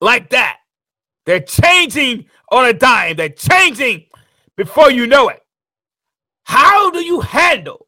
like 0.00 0.30
that. 0.30 0.58
They're 1.26 1.40
changing 1.40 2.26
on 2.50 2.66
a 2.66 2.72
dime. 2.72 3.16
They're 3.16 3.28
changing 3.28 4.06
before 4.56 4.90
you 4.90 5.06
know 5.06 5.28
it. 5.28 5.43
How 6.44 6.90
do 6.90 7.00
you 7.00 7.20
handle 7.20 7.86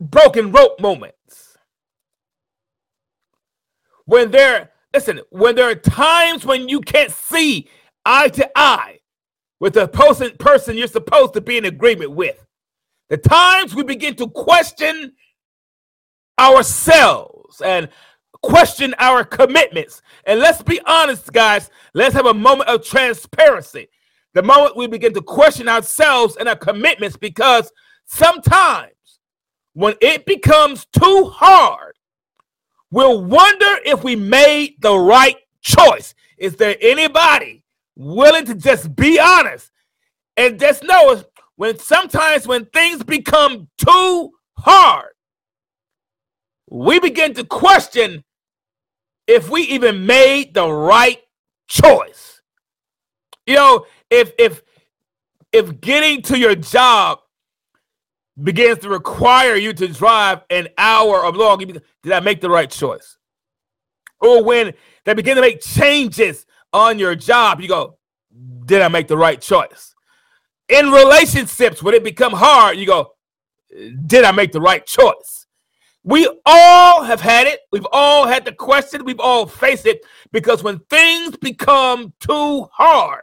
broken 0.00 0.52
rope 0.52 0.80
moments? 0.80 1.56
When 4.04 4.30
there, 4.30 4.70
listen, 4.94 5.20
when 5.30 5.56
there 5.56 5.68
are 5.68 5.74
times 5.74 6.46
when 6.46 6.68
you 6.68 6.80
can't 6.80 7.10
see 7.10 7.68
eye 8.04 8.28
to 8.28 8.50
eye 8.56 9.00
with 9.58 9.74
the 9.74 9.88
person, 9.88 10.30
person 10.38 10.76
you're 10.76 10.86
supposed 10.86 11.34
to 11.34 11.40
be 11.40 11.58
in 11.58 11.64
agreement 11.64 12.12
with. 12.12 12.46
The 13.08 13.16
times 13.16 13.74
we 13.74 13.82
begin 13.82 14.14
to 14.16 14.28
question 14.28 15.12
ourselves 16.38 17.60
and 17.60 17.88
question 18.42 18.94
our 18.98 19.24
commitments. 19.24 20.02
And 20.24 20.40
let's 20.40 20.62
be 20.62 20.80
honest, 20.86 21.32
guys, 21.32 21.70
let's 21.94 22.14
have 22.14 22.26
a 22.26 22.34
moment 22.34 22.68
of 22.68 22.84
transparency. 22.84 23.88
The 24.36 24.42
moment 24.42 24.76
we 24.76 24.86
begin 24.86 25.14
to 25.14 25.22
question 25.22 25.66
ourselves 25.66 26.36
and 26.36 26.46
our 26.46 26.56
commitments, 26.56 27.16
because 27.16 27.72
sometimes 28.04 28.92
when 29.72 29.94
it 30.02 30.26
becomes 30.26 30.84
too 30.92 31.32
hard, 31.32 31.94
we'll 32.90 33.24
wonder 33.24 33.78
if 33.86 34.04
we 34.04 34.14
made 34.14 34.74
the 34.82 34.94
right 34.94 35.36
choice. 35.62 36.14
Is 36.36 36.54
there 36.56 36.76
anybody 36.82 37.64
willing 37.96 38.44
to 38.44 38.54
just 38.54 38.94
be 38.94 39.18
honest 39.18 39.70
and 40.36 40.60
just 40.60 40.82
know 40.82 41.24
when 41.54 41.78
sometimes 41.78 42.46
when 42.46 42.66
things 42.66 43.02
become 43.02 43.70
too 43.78 44.32
hard, 44.58 45.14
we 46.68 47.00
begin 47.00 47.32
to 47.32 47.44
question 47.44 48.22
if 49.26 49.48
we 49.48 49.62
even 49.62 50.04
made 50.04 50.52
the 50.52 50.70
right 50.70 51.22
choice. 51.68 52.42
You 53.46 53.54
know, 53.54 53.86
if 54.10 54.32
if 54.38 54.62
if 55.52 55.80
getting 55.80 56.22
to 56.22 56.38
your 56.38 56.54
job 56.54 57.20
begins 58.42 58.80
to 58.80 58.88
require 58.88 59.54
you 59.56 59.72
to 59.72 59.88
drive 59.88 60.42
an 60.50 60.68
hour 60.76 61.24
or 61.24 61.32
long, 61.32 61.58
did 61.58 62.12
I 62.12 62.20
make 62.20 62.40
the 62.40 62.50
right 62.50 62.70
choice? 62.70 63.16
Or 64.20 64.42
when 64.44 64.74
they 65.04 65.14
begin 65.14 65.36
to 65.36 65.40
make 65.40 65.60
changes 65.60 66.46
on 66.72 66.98
your 66.98 67.14
job, 67.14 67.60
you 67.60 67.68
go, 67.68 67.98
did 68.66 68.82
I 68.82 68.88
make 68.88 69.08
the 69.08 69.16
right 69.16 69.40
choice? 69.40 69.94
In 70.68 70.90
relationships, 70.90 71.82
when 71.82 71.94
it 71.94 72.04
become 72.04 72.32
hard, 72.32 72.76
you 72.76 72.86
go, 72.86 73.12
did 74.06 74.24
I 74.24 74.32
make 74.32 74.52
the 74.52 74.60
right 74.60 74.84
choice? 74.84 75.46
We 76.02 76.28
all 76.44 77.02
have 77.02 77.20
had 77.20 77.46
it. 77.46 77.60
We've 77.72 77.86
all 77.90 78.26
had 78.26 78.44
the 78.44 78.52
question. 78.52 79.04
We've 79.04 79.20
all 79.20 79.46
faced 79.46 79.86
it 79.86 80.04
because 80.32 80.62
when 80.62 80.78
things 80.90 81.36
become 81.36 82.12
too 82.20 82.68
hard, 82.72 83.22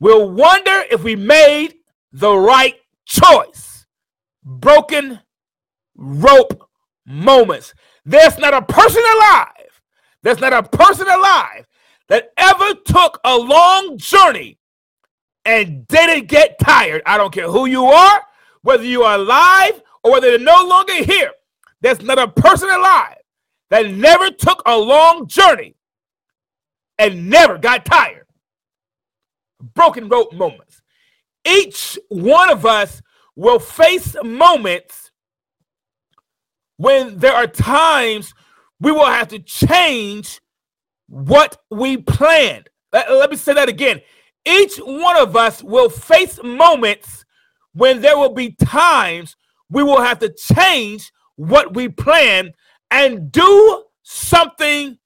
we'll 0.00 0.30
wonder 0.30 0.82
if 0.90 1.02
we 1.02 1.16
made 1.16 1.74
the 2.12 2.36
right 2.36 2.74
choice. 3.04 3.86
Broken 4.44 5.20
rope 5.96 6.68
moments. 7.06 7.74
There's 8.04 8.38
not 8.38 8.54
a 8.54 8.62
person 8.62 9.02
alive, 9.14 9.80
there's 10.22 10.40
not 10.40 10.52
a 10.52 10.62
person 10.62 11.06
alive 11.08 11.66
that 12.08 12.30
ever 12.36 12.74
took 12.84 13.20
a 13.24 13.36
long 13.36 13.98
journey 13.98 14.58
and 15.44 15.86
didn't 15.88 16.28
get 16.28 16.58
tired. 16.58 17.02
I 17.06 17.16
don't 17.16 17.32
care 17.32 17.50
who 17.50 17.66
you 17.66 17.86
are, 17.86 18.22
whether 18.62 18.84
you 18.84 19.02
are 19.02 19.16
alive 19.16 19.82
or 20.04 20.12
whether 20.12 20.30
they're 20.30 20.38
no 20.38 20.66
longer 20.66 20.94
here, 21.04 21.32
there's 21.80 22.02
not 22.02 22.18
a 22.18 22.28
person 22.28 22.68
alive 22.68 23.16
that 23.70 23.90
never 23.90 24.30
took 24.30 24.62
a 24.66 24.76
long 24.76 25.26
journey 25.26 25.74
and 26.98 27.28
never 27.28 27.58
got 27.58 27.84
tired. 27.84 28.25
Broken 29.74 30.08
rope 30.08 30.32
moments. 30.32 30.82
Each 31.44 31.98
one 32.08 32.50
of 32.50 32.66
us 32.66 33.02
will 33.34 33.58
face 33.58 34.16
moments 34.22 35.10
when 36.76 37.18
there 37.18 37.34
are 37.34 37.46
times 37.46 38.34
we 38.80 38.92
will 38.92 39.06
have 39.06 39.28
to 39.28 39.38
change 39.38 40.40
what 41.08 41.62
we 41.70 41.96
planned. 41.96 42.68
Let, 42.92 43.10
let, 43.12 43.30
me 43.30 43.36
say 43.36 43.54
that 43.54 43.68
again. 43.68 44.00
Each 44.44 44.76
one 44.78 45.16
of 45.16 45.36
us 45.36 45.62
will 45.62 45.88
face 45.88 46.38
moments 46.42 47.24
when 47.72 48.00
there 48.00 48.18
will 48.18 48.32
be 48.32 48.52
times 48.52 49.36
we 49.70 49.82
will 49.82 50.00
have 50.00 50.18
to 50.20 50.32
change 50.32 51.12
what 51.36 51.74
we 51.74 51.88
plan 51.88 52.52
and 52.90 53.30
do 53.30 53.84
something 54.02 54.98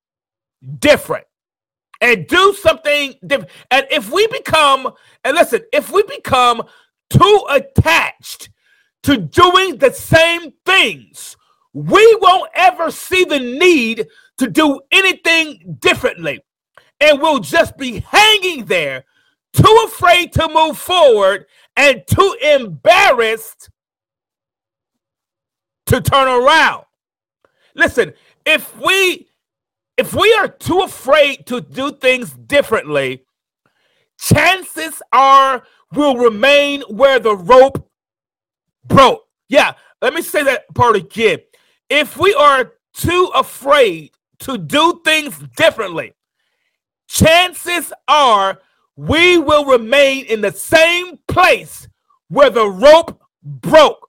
different. 0.79 1.27
And 2.01 2.27
do 2.27 2.55
something 2.55 3.15
different. 3.27 3.51
And 3.71 3.87
if 3.91 4.11
we 4.11 4.27
become, 4.29 4.91
and 5.25 5.37
listen, 5.37 5.61
if 5.73 5.91
we 5.91 6.03
become 6.05 6.63
too 7.11 7.45
attached 7.51 8.49
to 9.03 9.19
doing 9.19 9.77
the 9.77 9.93
same 9.93 10.53
things, 10.65 11.37
we 11.73 12.19
won't 12.21 12.51
ever 12.55 12.91
see 12.91 13.25
the 13.25 13.39
need 13.39 14.07
to 14.39 14.49
do 14.49 14.81
anything 14.91 15.77
differently. 15.81 16.41
And 17.01 17.21
we'll 17.21 17.41
just 17.41 17.77
be 17.77 18.01
hanging 18.01 18.65
there, 18.65 19.05
too 19.53 19.85
afraid 19.87 20.33
to 20.35 20.49
move 20.49 20.79
forward 20.79 21.47
and 21.77 22.03
too 22.07 22.37
embarrassed 22.43 23.71
to 25.87 26.01
turn 26.01 26.29
around. 26.29 26.85
Listen, 27.75 28.13
if 28.45 28.77
we 28.79 29.30
if 30.01 30.15
we 30.15 30.33
are 30.33 30.49
too 30.49 30.79
afraid 30.81 31.45
to 31.45 31.61
do 31.61 31.93
things 31.93 32.33
differently, 32.33 33.23
chances 34.19 35.03
are 35.13 35.63
we'll 35.93 36.17
remain 36.17 36.81
where 36.89 37.19
the 37.19 37.37
rope 37.37 37.87
broke. 38.87 39.27
Yeah, 39.51 39.75
let 40.01 40.15
me 40.15 40.23
say 40.23 40.43
that 40.45 40.75
part 40.75 40.97
again. 40.97 41.41
If 41.91 42.17
we 42.17 42.33
are 42.33 42.73
too 42.95 43.31
afraid 43.35 44.13
to 44.39 44.57
do 44.57 45.03
things 45.05 45.39
differently, 45.55 46.15
chances 47.07 47.93
are 48.09 48.59
we 48.97 49.37
will 49.37 49.67
remain 49.67 50.25
in 50.25 50.41
the 50.41 50.53
same 50.53 51.19
place 51.29 51.89
where 52.29 52.49
the 52.49 52.67
rope 52.67 53.21
broke 53.43 54.09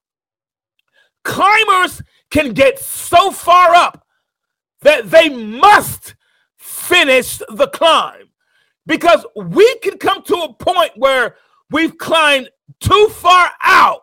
climbers 1.25 2.01
can 2.29 2.53
get 2.53 2.79
so 2.79 3.29
far 3.29 3.75
up 3.75 4.05
that 4.81 5.09
they 5.09 5.29
must 5.29 6.15
finish 6.57 7.39
the 7.49 7.67
climb 7.67 8.29
because 8.85 9.25
we 9.35 9.79
can 9.79 9.97
come 9.97 10.23
to 10.23 10.35
a 10.35 10.53
point 10.53 10.91
where 10.95 11.35
we've 11.69 11.97
climbed 11.97 12.49
too 12.79 13.07
far 13.09 13.51
out 13.61 14.01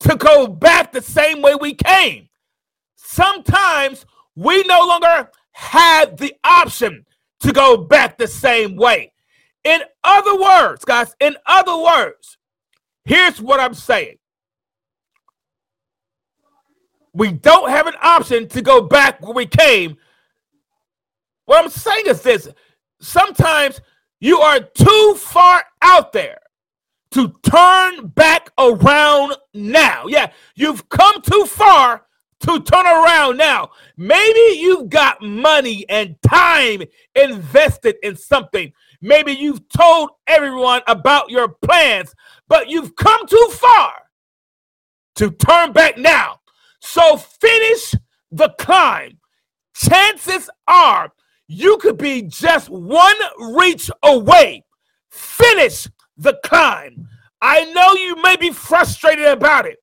to 0.00 0.16
go 0.16 0.46
back 0.46 0.92
the 0.92 1.02
same 1.02 1.42
way 1.42 1.54
we 1.54 1.74
came. 1.74 2.28
Sometimes 2.96 4.06
we 4.36 4.62
no 4.64 4.86
longer 4.86 5.30
have 5.52 6.16
the 6.16 6.34
option 6.44 7.04
to 7.40 7.52
go 7.52 7.76
back 7.76 8.16
the 8.16 8.26
same 8.26 8.76
way. 8.76 9.12
In 9.64 9.82
other 10.04 10.40
words, 10.40 10.84
guys, 10.84 11.14
in 11.20 11.36
other 11.46 11.76
words, 11.76 12.38
here's 13.04 13.40
what 13.40 13.60
I'm 13.60 13.74
saying 13.74 14.16
we 17.12 17.32
don't 17.32 17.70
have 17.70 17.86
an 17.86 17.94
option 18.02 18.48
to 18.48 18.62
go 18.62 18.82
back 18.82 19.20
where 19.20 19.34
we 19.34 19.46
came. 19.46 19.96
What 21.46 21.64
I'm 21.64 21.70
saying 21.70 22.04
is 22.06 22.22
this 22.22 22.48
sometimes 23.00 23.80
you 24.20 24.38
are 24.38 24.60
too 24.60 25.14
far 25.18 25.64
out 25.82 26.12
there 26.12 26.38
to 27.12 27.34
turn 27.42 28.08
back 28.08 28.50
around 28.58 29.36
now. 29.52 30.04
Yeah, 30.06 30.30
you've 30.54 30.88
come 30.88 31.20
too 31.22 31.44
far 31.46 32.06
to 32.40 32.60
turn 32.60 32.86
around 32.86 33.36
now. 33.36 33.70
Maybe 33.96 34.58
you've 34.58 34.88
got 34.88 35.20
money 35.20 35.84
and 35.88 36.16
time 36.22 36.82
invested 37.14 37.96
in 38.02 38.16
something. 38.16 38.72
Maybe 39.02 39.32
you've 39.32 39.68
told 39.68 40.10
everyone 40.26 40.82
about 40.86 41.30
your 41.30 41.48
plans, 41.48 42.14
but 42.48 42.68
you've 42.68 42.94
come 42.96 43.26
too 43.26 43.48
far 43.52 43.92
to 45.16 45.30
turn 45.30 45.72
back 45.72 45.98
now. 45.98 46.39
So 46.80 47.16
finish 47.16 47.94
the 48.30 48.54
climb. 48.58 49.18
Chances 49.74 50.50
are 50.66 51.12
you 51.46 51.78
could 51.78 51.98
be 51.98 52.22
just 52.22 52.68
one 52.68 53.16
reach 53.38 53.90
away. 54.02 54.64
Finish 55.10 55.88
the 56.16 56.38
climb. 56.44 57.08
I 57.40 57.64
know 57.72 57.94
you 57.94 58.20
may 58.22 58.36
be 58.36 58.50
frustrated 58.50 59.26
about 59.26 59.66
it, 59.66 59.78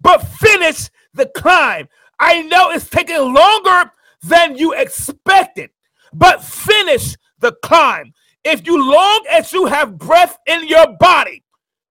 but 0.00 0.18
finish 0.18 0.90
the 1.14 1.26
climb. 1.26 1.88
I 2.18 2.42
know 2.42 2.70
it's 2.70 2.88
taking 2.88 3.32
longer 3.32 3.92
than 4.22 4.56
you 4.56 4.74
expected, 4.74 5.70
but 6.12 6.44
finish 6.44 7.16
the 7.38 7.52
climb. 7.62 8.12
If 8.44 8.66
you 8.66 8.82
long 8.90 9.24
as 9.30 9.52
you 9.52 9.66
have 9.66 9.98
breath 9.98 10.38
in 10.46 10.66
your 10.68 10.86
body, 10.98 11.44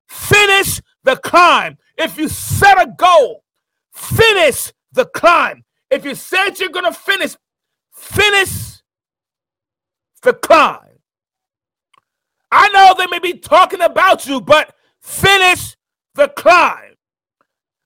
finish 0.08 0.82
the 1.04 1.16
climb. 1.18 1.78
If 1.98 2.18
you 2.18 2.28
set 2.28 2.82
a 2.82 2.92
goal, 2.98 3.44
finish 4.00 4.72
the 4.92 5.06
climb. 5.06 5.64
If 5.92 6.06
you 6.06 6.16
said 6.16 6.60
you're 6.60 6.70
going 6.70 6.86
to 6.86 6.94
finish, 6.94 7.36
finish 7.92 8.82
the 10.22 10.34
climb. 10.34 10.80
I 12.52 12.70
know 12.70 12.96
they 12.98 13.08
may 13.08 13.20
be 13.20 13.38
talking 13.38 13.82
about 13.82 14.26
you, 14.26 14.42
but 14.42 14.74
finish 15.00 15.76
the 16.16 16.30
climb. 16.30 16.96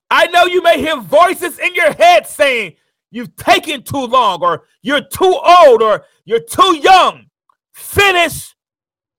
I 0.10 0.28
know 0.28 0.46
you 0.46 0.62
may 0.62 0.80
hear 0.80 0.98
voices 0.98 1.60
in 1.60 1.74
your 1.76 1.92
head 1.94 2.28
saying 2.28 2.76
you've 3.12 3.36
taken 3.36 3.84
too 3.84 4.06
long, 4.06 4.44
or 4.44 4.64
you're 4.82 5.06
too 5.06 5.40
old, 5.44 5.82
or 5.82 6.06
you're 6.26 6.44
too 6.44 6.78
young. 6.78 7.26
Finish 7.74 8.56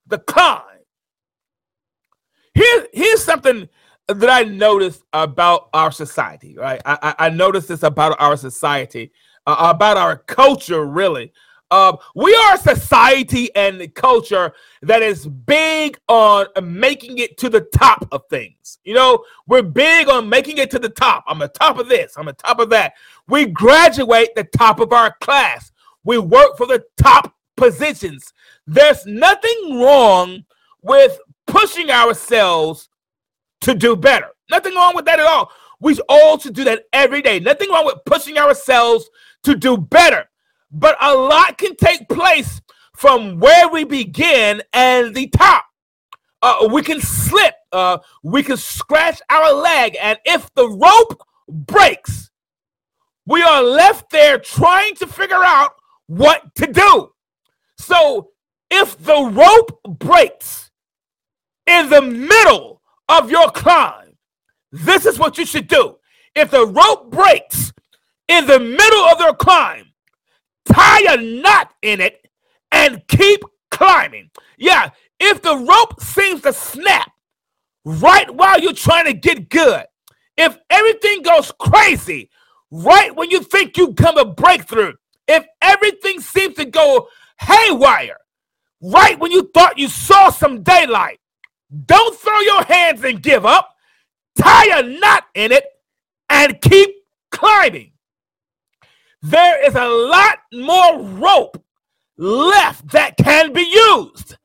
the 0.06 0.18
climb. 0.18 0.62
Here, 2.54 2.86
here's 2.92 3.24
something 3.24 3.68
that 4.08 4.28
I 4.28 4.42
noticed 4.42 5.02
about 5.12 5.68
our 5.72 5.90
society, 5.90 6.56
right? 6.56 6.80
I, 6.84 6.98
I, 7.02 7.26
I 7.26 7.28
noticed 7.30 7.68
this 7.68 7.82
about 7.82 8.16
our 8.20 8.36
society, 8.36 9.12
uh, 9.46 9.72
about 9.74 9.96
our 9.96 10.16
culture, 10.16 10.84
really. 10.84 11.32
Uh, 11.70 11.96
we 12.14 12.34
are 12.34 12.54
a 12.54 12.58
society 12.58 13.54
and 13.56 13.92
culture 13.94 14.52
that 14.82 15.02
is 15.02 15.26
big 15.26 15.98
on 16.08 16.46
making 16.62 17.18
it 17.18 17.38
to 17.38 17.48
the 17.48 17.62
top 17.74 18.06
of 18.12 18.22
things. 18.28 18.78
You 18.84 18.94
know, 18.94 19.24
we're 19.46 19.62
big 19.62 20.08
on 20.08 20.28
making 20.28 20.58
it 20.58 20.70
to 20.72 20.78
the 20.78 20.90
top. 20.90 21.24
I'm 21.26 21.38
the 21.38 21.48
top 21.48 21.78
of 21.78 21.88
this, 21.88 22.16
I'm 22.16 22.26
the 22.26 22.34
top 22.34 22.58
of 22.58 22.68
that. 22.70 22.92
We 23.26 23.46
graduate 23.46 24.34
the 24.36 24.44
top 24.44 24.78
of 24.78 24.92
our 24.92 25.16
class, 25.20 25.72
we 26.04 26.18
work 26.18 26.56
for 26.58 26.66
the 26.66 26.84
top 26.98 27.34
positions. 27.56 28.32
There's 28.66 29.06
nothing 29.06 29.80
wrong 29.80 30.44
with 30.82 31.18
pushing 31.46 31.90
ourselves 31.90 32.88
to 33.64 33.74
do 33.74 33.96
better. 33.96 34.28
Nothing 34.50 34.74
wrong 34.74 34.94
with 34.94 35.04
that 35.06 35.18
at 35.18 35.26
all. 35.26 35.50
We 35.80 35.98
all 36.08 36.38
should 36.38 36.54
do 36.54 36.64
that 36.64 36.84
every 36.92 37.22
day. 37.22 37.40
Nothing 37.40 37.70
wrong 37.70 37.86
with 37.86 38.04
pushing 38.06 38.38
ourselves 38.38 39.08
to 39.42 39.54
do 39.54 39.76
better. 39.76 40.28
But 40.70 40.96
a 41.00 41.14
lot 41.14 41.58
can 41.58 41.76
take 41.76 42.08
place 42.08 42.60
from 42.96 43.38
where 43.40 43.68
we 43.68 43.84
begin 43.84 44.62
and 44.72 45.14
the 45.14 45.28
top. 45.28 45.64
Uh, 46.42 46.68
we 46.70 46.82
can 46.82 47.00
slip, 47.00 47.54
uh, 47.72 47.98
we 48.22 48.42
can 48.42 48.58
scratch 48.58 49.20
our 49.30 49.50
leg, 49.54 49.96
and 49.98 50.18
if 50.26 50.52
the 50.54 50.68
rope 50.68 51.22
breaks, 51.48 52.30
we 53.24 53.42
are 53.42 53.62
left 53.62 54.10
there 54.10 54.38
trying 54.38 54.94
to 54.96 55.06
figure 55.06 55.42
out 55.42 55.70
what 56.06 56.54
to 56.56 56.66
do. 56.66 57.10
So 57.78 58.32
if 58.70 58.98
the 59.02 59.30
rope 59.32 59.98
breaks 59.98 60.70
in 61.66 61.88
the 61.88 62.02
middle 62.02 62.82
of 63.18 63.30
your 63.30 63.50
climb, 63.50 64.16
this 64.72 65.06
is 65.06 65.18
what 65.18 65.38
you 65.38 65.46
should 65.46 65.68
do. 65.68 65.96
If 66.34 66.50
the 66.50 66.66
rope 66.66 67.10
breaks 67.10 67.72
in 68.28 68.46
the 68.46 68.58
middle 68.58 69.04
of 69.04 69.20
your 69.20 69.34
climb, 69.34 69.86
tie 70.66 71.14
a 71.14 71.16
knot 71.16 71.72
in 71.82 72.00
it 72.00 72.26
and 72.72 73.06
keep 73.08 73.42
climbing. 73.70 74.30
Yeah, 74.58 74.90
if 75.20 75.42
the 75.42 75.56
rope 75.56 76.00
seems 76.00 76.42
to 76.42 76.52
snap 76.52 77.12
right 77.84 78.32
while 78.34 78.58
you're 78.60 78.72
trying 78.72 79.06
to 79.06 79.12
get 79.12 79.48
good, 79.48 79.84
if 80.36 80.58
everything 80.70 81.22
goes 81.22 81.52
crazy 81.58 82.30
right 82.70 83.14
when 83.14 83.30
you 83.30 83.40
think 83.42 83.76
you've 83.76 83.96
come 83.96 84.18
a 84.18 84.24
breakthrough, 84.24 84.94
if 85.28 85.46
everything 85.62 86.20
seems 86.20 86.56
to 86.56 86.64
go 86.64 87.08
haywire 87.40 88.18
right 88.82 89.18
when 89.18 89.30
you 89.30 89.50
thought 89.54 89.78
you 89.78 89.88
saw 89.88 90.30
some 90.30 90.62
daylight, 90.62 91.20
don't 91.86 92.16
throw 92.16 92.40
your 92.40 92.64
hands 92.64 93.04
and 93.04 93.22
give 93.22 93.44
up. 93.44 93.74
Tie 94.36 94.78
a 94.78 94.82
knot 94.82 95.24
in 95.34 95.52
it 95.52 95.64
and 96.28 96.60
keep 96.60 96.90
climbing. 97.30 97.92
There 99.22 99.66
is 99.66 99.74
a 99.74 99.88
lot 99.88 100.38
more 100.52 101.00
rope 101.00 101.62
left 102.16 102.88
that 102.92 103.16
can 103.16 103.52
be 103.52 103.62
used. 103.62 104.36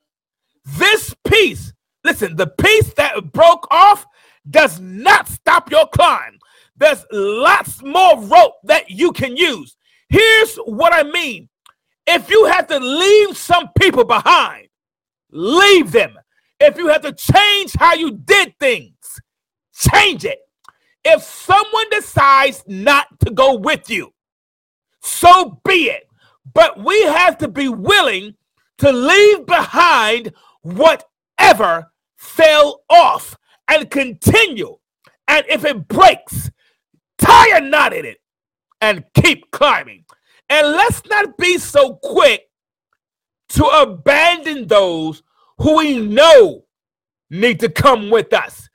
This 0.78 1.14
piece, 1.28 1.74
listen, 2.04 2.36
the 2.36 2.48
piece 2.48 2.94
that 2.94 3.32
broke 3.32 3.68
off 3.72 4.06
does 4.50 4.80
not 4.80 5.28
stop 5.28 5.70
your 5.70 5.88
climb. 5.88 6.40
There's 6.78 7.06
lots 7.12 7.84
more 7.84 8.22
rope 8.24 8.56
that 8.64 8.90
you 8.90 9.12
can 9.12 9.36
use. 9.36 9.76
Here's 10.08 10.56
what 10.58 10.94
I 10.94 11.04
mean. 11.04 11.50
If 12.08 12.30
you 12.30 12.46
have 12.46 12.68
to 12.68 12.80
leave 12.80 13.38
some 13.38 13.70
people 13.78 14.06
behind, 14.06 14.70
leave 15.32 15.92
them. 15.92 16.18
If 16.60 16.78
you 16.78 16.88
have 16.88 17.02
to 17.04 17.14
change 17.14 17.74
how 17.78 17.94
you 17.94 18.12
did 18.12 18.54
things, 18.60 19.22
change 19.74 20.26
it. 20.26 20.40
If 21.06 21.24
someone 21.24 21.90
decides 21.90 22.64
not 22.68 23.08
to 23.22 23.32
go 23.32 23.56
with 23.56 23.90
you, 23.90 24.14
so 25.02 25.62
be 25.66 25.86
it. 25.86 26.08
But 26.54 26.84
we 26.84 27.02
have 27.04 27.38
to 27.40 27.48
be 27.48 27.70
willing 27.70 28.36
to 28.80 28.92
leave 28.92 29.46
behind 29.46 30.34
whatever 30.62 31.92
fell 32.18 32.82
off 32.90 33.38
and 33.68 33.90
continue. 33.90 34.78
And 35.28 35.46
if 35.48 35.64
it 35.64 35.88
breaks, 35.88 36.50
tie 37.18 37.58
a 37.58 37.62
knot 37.62 37.94
in 37.94 38.06
it 38.06 38.18
and 38.82 39.06
keep 39.14 39.52
climbing. 39.52 40.06
And 40.50 40.68
let's 40.68 41.06
not 41.06 41.38
be 41.38 41.58
so 41.58 41.96
quick 41.96 42.50
to 43.50 43.64
abandon 43.64 44.68
those 44.68 45.22
who 45.60 45.78
we 45.78 46.00
know 46.00 46.64
need 47.30 47.60
to 47.60 47.70
come 47.70 48.10
with 48.10 48.34
us. 48.34 48.70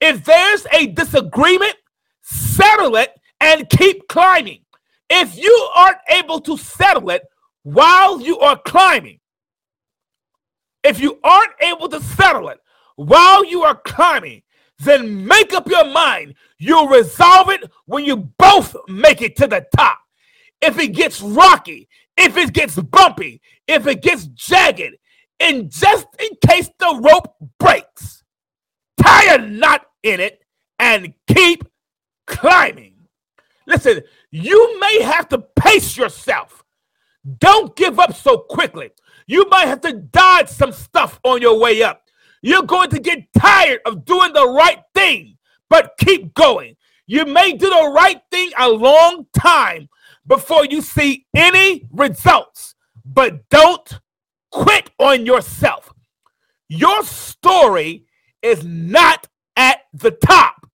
If 0.00 0.24
there's 0.24 0.66
a 0.72 0.86
disagreement, 0.88 1.74
settle 2.22 2.96
it 2.96 3.10
and 3.40 3.68
keep 3.68 4.08
climbing. 4.08 4.62
If 5.08 5.36
you 5.36 5.68
aren't 5.74 5.98
able 6.08 6.40
to 6.40 6.56
settle 6.56 7.10
it 7.10 7.22
while 7.62 8.20
you 8.20 8.38
are 8.40 8.58
climbing, 8.64 9.20
if 10.82 11.00
you 11.00 11.18
aren't 11.22 11.52
able 11.60 11.88
to 11.90 12.00
settle 12.00 12.48
it 12.48 12.58
while 12.96 13.44
you 13.44 13.62
are 13.62 13.76
climbing, 13.84 14.42
then 14.78 15.26
make 15.26 15.52
up 15.52 15.68
your 15.68 15.84
mind. 15.84 16.34
You'll 16.58 16.88
resolve 16.88 17.50
it 17.50 17.70
when 17.84 18.04
you 18.04 18.16
both 18.38 18.74
make 18.88 19.20
it 19.20 19.36
to 19.36 19.46
the 19.46 19.66
top. 19.76 19.98
If 20.62 20.78
it 20.78 20.88
gets 20.88 21.20
rocky, 21.20 21.88
if 22.16 22.36
it 22.36 22.52
gets 22.52 22.76
bumpy, 22.76 23.42
if 23.66 23.86
it 23.86 24.02
gets 24.02 24.26
jagged, 24.26 24.96
and 25.40 25.70
just 25.70 26.06
in 26.20 26.28
case 26.46 26.70
the 26.78 27.00
rope 27.02 27.34
breaks, 27.58 28.22
tie 29.02 29.34
a 29.34 29.38
knot 29.38 29.86
in 30.02 30.20
it 30.20 30.42
and 30.78 31.14
keep 31.26 31.64
climbing. 32.26 32.94
Listen, 33.66 34.02
you 34.30 34.78
may 34.80 35.02
have 35.02 35.28
to 35.30 35.38
pace 35.38 35.96
yourself. 35.96 36.64
Don't 37.38 37.74
give 37.76 37.98
up 37.98 38.14
so 38.14 38.38
quickly. 38.38 38.90
You 39.26 39.46
might 39.50 39.68
have 39.68 39.80
to 39.82 39.92
dodge 39.92 40.48
some 40.48 40.72
stuff 40.72 41.20
on 41.24 41.40
your 41.40 41.58
way 41.58 41.82
up. 41.82 42.02
You're 42.42 42.62
going 42.62 42.90
to 42.90 42.98
get 42.98 43.32
tired 43.38 43.80
of 43.86 44.04
doing 44.04 44.32
the 44.32 44.48
right 44.48 44.82
thing, 44.94 45.36
but 45.68 45.94
keep 45.98 46.34
going. 46.34 46.76
You 47.06 47.26
may 47.26 47.52
do 47.52 47.68
the 47.68 47.92
right 47.94 48.20
thing 48.30 48.50
a 48.58 48.68
long 48.68 49.26
time 49.34 49.88
before 50.26 50.64
you 50.64 50.80
see 50.80 51.26
any 51.34 51.86
results, 51.90 52.74
but 53.04 53.48
don't 53.50 54.00
quit 54.50 54.90
on 54.98 55.26
yourself. 55.26 55.92
Your 56.68 57.02
story 57.04 58.06
is 58.42 58.64
not 58.64 59.26
at 59.56 59.80
the 59.92 60.10
top. 60.10 60.66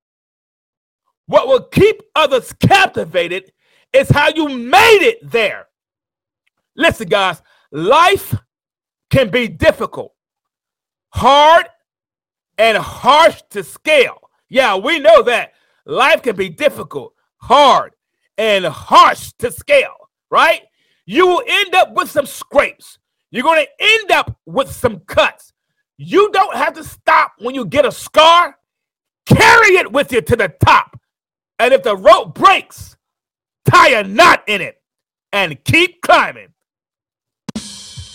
What 1.27 1.49
will 1.49 1.65
keep 1.65 2.03
others 2.15 2.53
captivated 2.53 3.53
is 3.93 4.09
how 4.11 4.29
you 4.29 4.49
made 4.49 5.03
it 5.03 5.19
there. 5.31 5.67
Listen, 6.77 7.09
guys, 7.09 7.43
life 7.73 8.35
can 9.11 9.31
be 9.31 9.49
difficult, 9.49 10.13
hard, 11.11 11.67
and 12.59 12.77
harsh 12.77 13.43
to 13.51 13.65
scale. 13.65 14.19
Yeah, 14.49 14.77
we 14.77 14.99
know 14.99 15.23
that 15.23 15.53
life 15.87 16.23
can 16.23 16.37
be 16.37 16.49
difficult, 16.49 17.15
hard, 17.39 17.95
and 18.39 18.65
harsh 18.65 19.33
to 19.39 19.51
scale, 19.51 20.11
right? 20.31 20.63
You 21.07 21.27
will 21.27 21.43
end 21.47 21.75
up 21.75 21.95
with 21.95 22.11
some 22.11 22.27
scrapes. 22.27 22.99
You're 23.31 23.43
going 23.43 23.65
to 23.65 23.85
end 23.85 24.11
up 24.11 24.39
with 24.47 24.71
some 24.71 25.01
cuts. 25.01 25.53
You 25.99 26.31
don't 26.33 26.57
have 26.57 26.75
to 26.75 26.85
stop 26.85 27.33
when 27.39 27.55
you 27.55 27.65
get 27.65 27.85
a 27.85 27.93
scar. 27.93 28.59
Carry 29.27 29.77
it 29.77 29.93
with 29.93 30.13
you 30.13 30.21
to 30.21 30.37
the 30.37 30.49
top. 30.65 31.01
And 31.59 31.73
if 31.73 31.83
the 31.83 31.97
rope 31.97 32.35
breaks, 32.35 32.97
tie 33.65 33.91
a 33.91 34.05
knot 34.05 34.45
in 34.47 34.61
it 34.61 34.81
and 35.33 35.63
keep 35.65 36.03
climbing. 36.03 36.49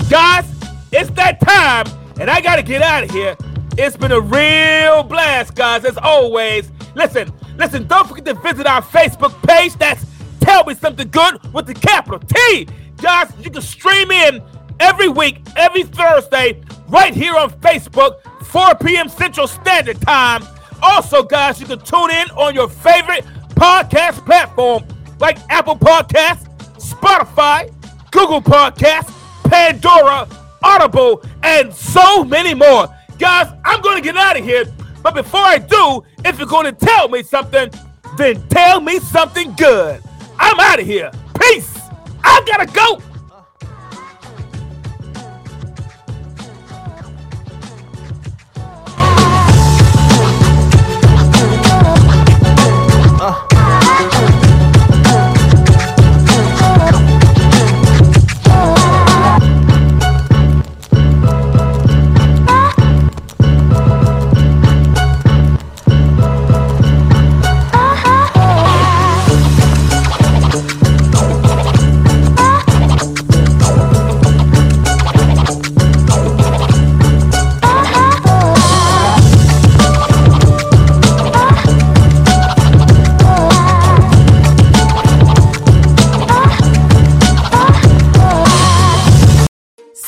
Guys, 0.10 0.46
it's 0.92 1.10
that 1.12 1.40
time, 1.42 1.86
and 2.20 2.30
I 2.30 2.42
got 2.42 2.58
to 2.58 2.64
get 2.64 2.82
out 2.82 3.04
of 3.04 3.12
here. 3.12 3.36
It's 3.78 3.96
been 3.98 4.12
a 4.12 4.20
real 4.20 5.04
blast, 5.04 5.56
guys, 5.56 5.86
as 5.86 5.98
always. 5.98 6.72
Listen, 6.96 7.32
listen, 7.58 7.88
don't 7.88 8.08
forget 8.08 8.26
to 8.26 8.34
visit 8.36 8.68
our 8.68 8.82
Facebook 8.82 9.32
page. 9.48 9.74
That's 9.76 10.06
Tell 10.42 10.66
Me 10.66 10.74
Something 10.76 11.10
Good 11.10 11.54
with 11.54 11.66
the 11.66 11.74
capital 11.74 12.20
T. 12.20 12.68
Guys, 12.98 13.32
you 13.40 13.50
can 13.50 13.62
stream 13.62 14.12
in 14.12 14.44
every 14.82 15.08
week, 15.08 15.42
every 15.56 15.84
Thursday, 15.84 16.60
right 16.90 17.14
here 17.14 17.36
on 17.36 17.52
Facebook, 17.62 18.22
4 18.46 18.76
p.m. 18.76 19.08
Central 19.08 19.48
Standard 19.48 20.02
Time. 20.02 20.44
Also, 20.82 21.22
guys, 21.24 21.62
you 21.62 21.68
can 21.68 21.80
tune 21.80 22.10
in 22.10 22.30
on 22.32 22.56
your 22.56 22.68
favorite 22.68 23.24
podcast 23.50 24.26
platform 24.26 24.84
like 25.20 25.38
Apple 25.50 25.78
Podcasts, 25.78 26.48
Spotify, 26.78 27.72
Google 28.10 28.42
Podcasts, 28.42 29.14
Pandora, 29.44 30.28
Audible, 30.64 31.24
and 31.44 31.72
so 31.72 32.24
many 32.24 32.56
more. 32.56 32.88
Guys, 33.20 33.48
I'm 33.64 33.82
going 33.82 33.98
to 33.98 34.02
get 34.02 34.18
out 34.18 34.38
of 34.38 34.44
here. 34.44 34.66
But 35.04 35.14
before 35.14 35.42
I 35.42 35.60
do, 35.60 36.04
if 36.26 36.40
you're 36.40 36.48
going 36.48 36.66
to 36.66 36.86
tell 36.86 37.08
me 37.08 37.22
something, 37.22 37.72
then 38.18 38.48
tell 38.50 38.82
me 38.82 39.00
something 39.00 39.54
good. 39.54 40.02
I'm 40.40 40.60
out 40.60 40.80
of 40.80 40.88
here. 40.88 41.12
Peace. 41.40 41.78
I 42.24 42.44
got 42.48 42.68
to 42.68 42.74
go. 42.74 43.11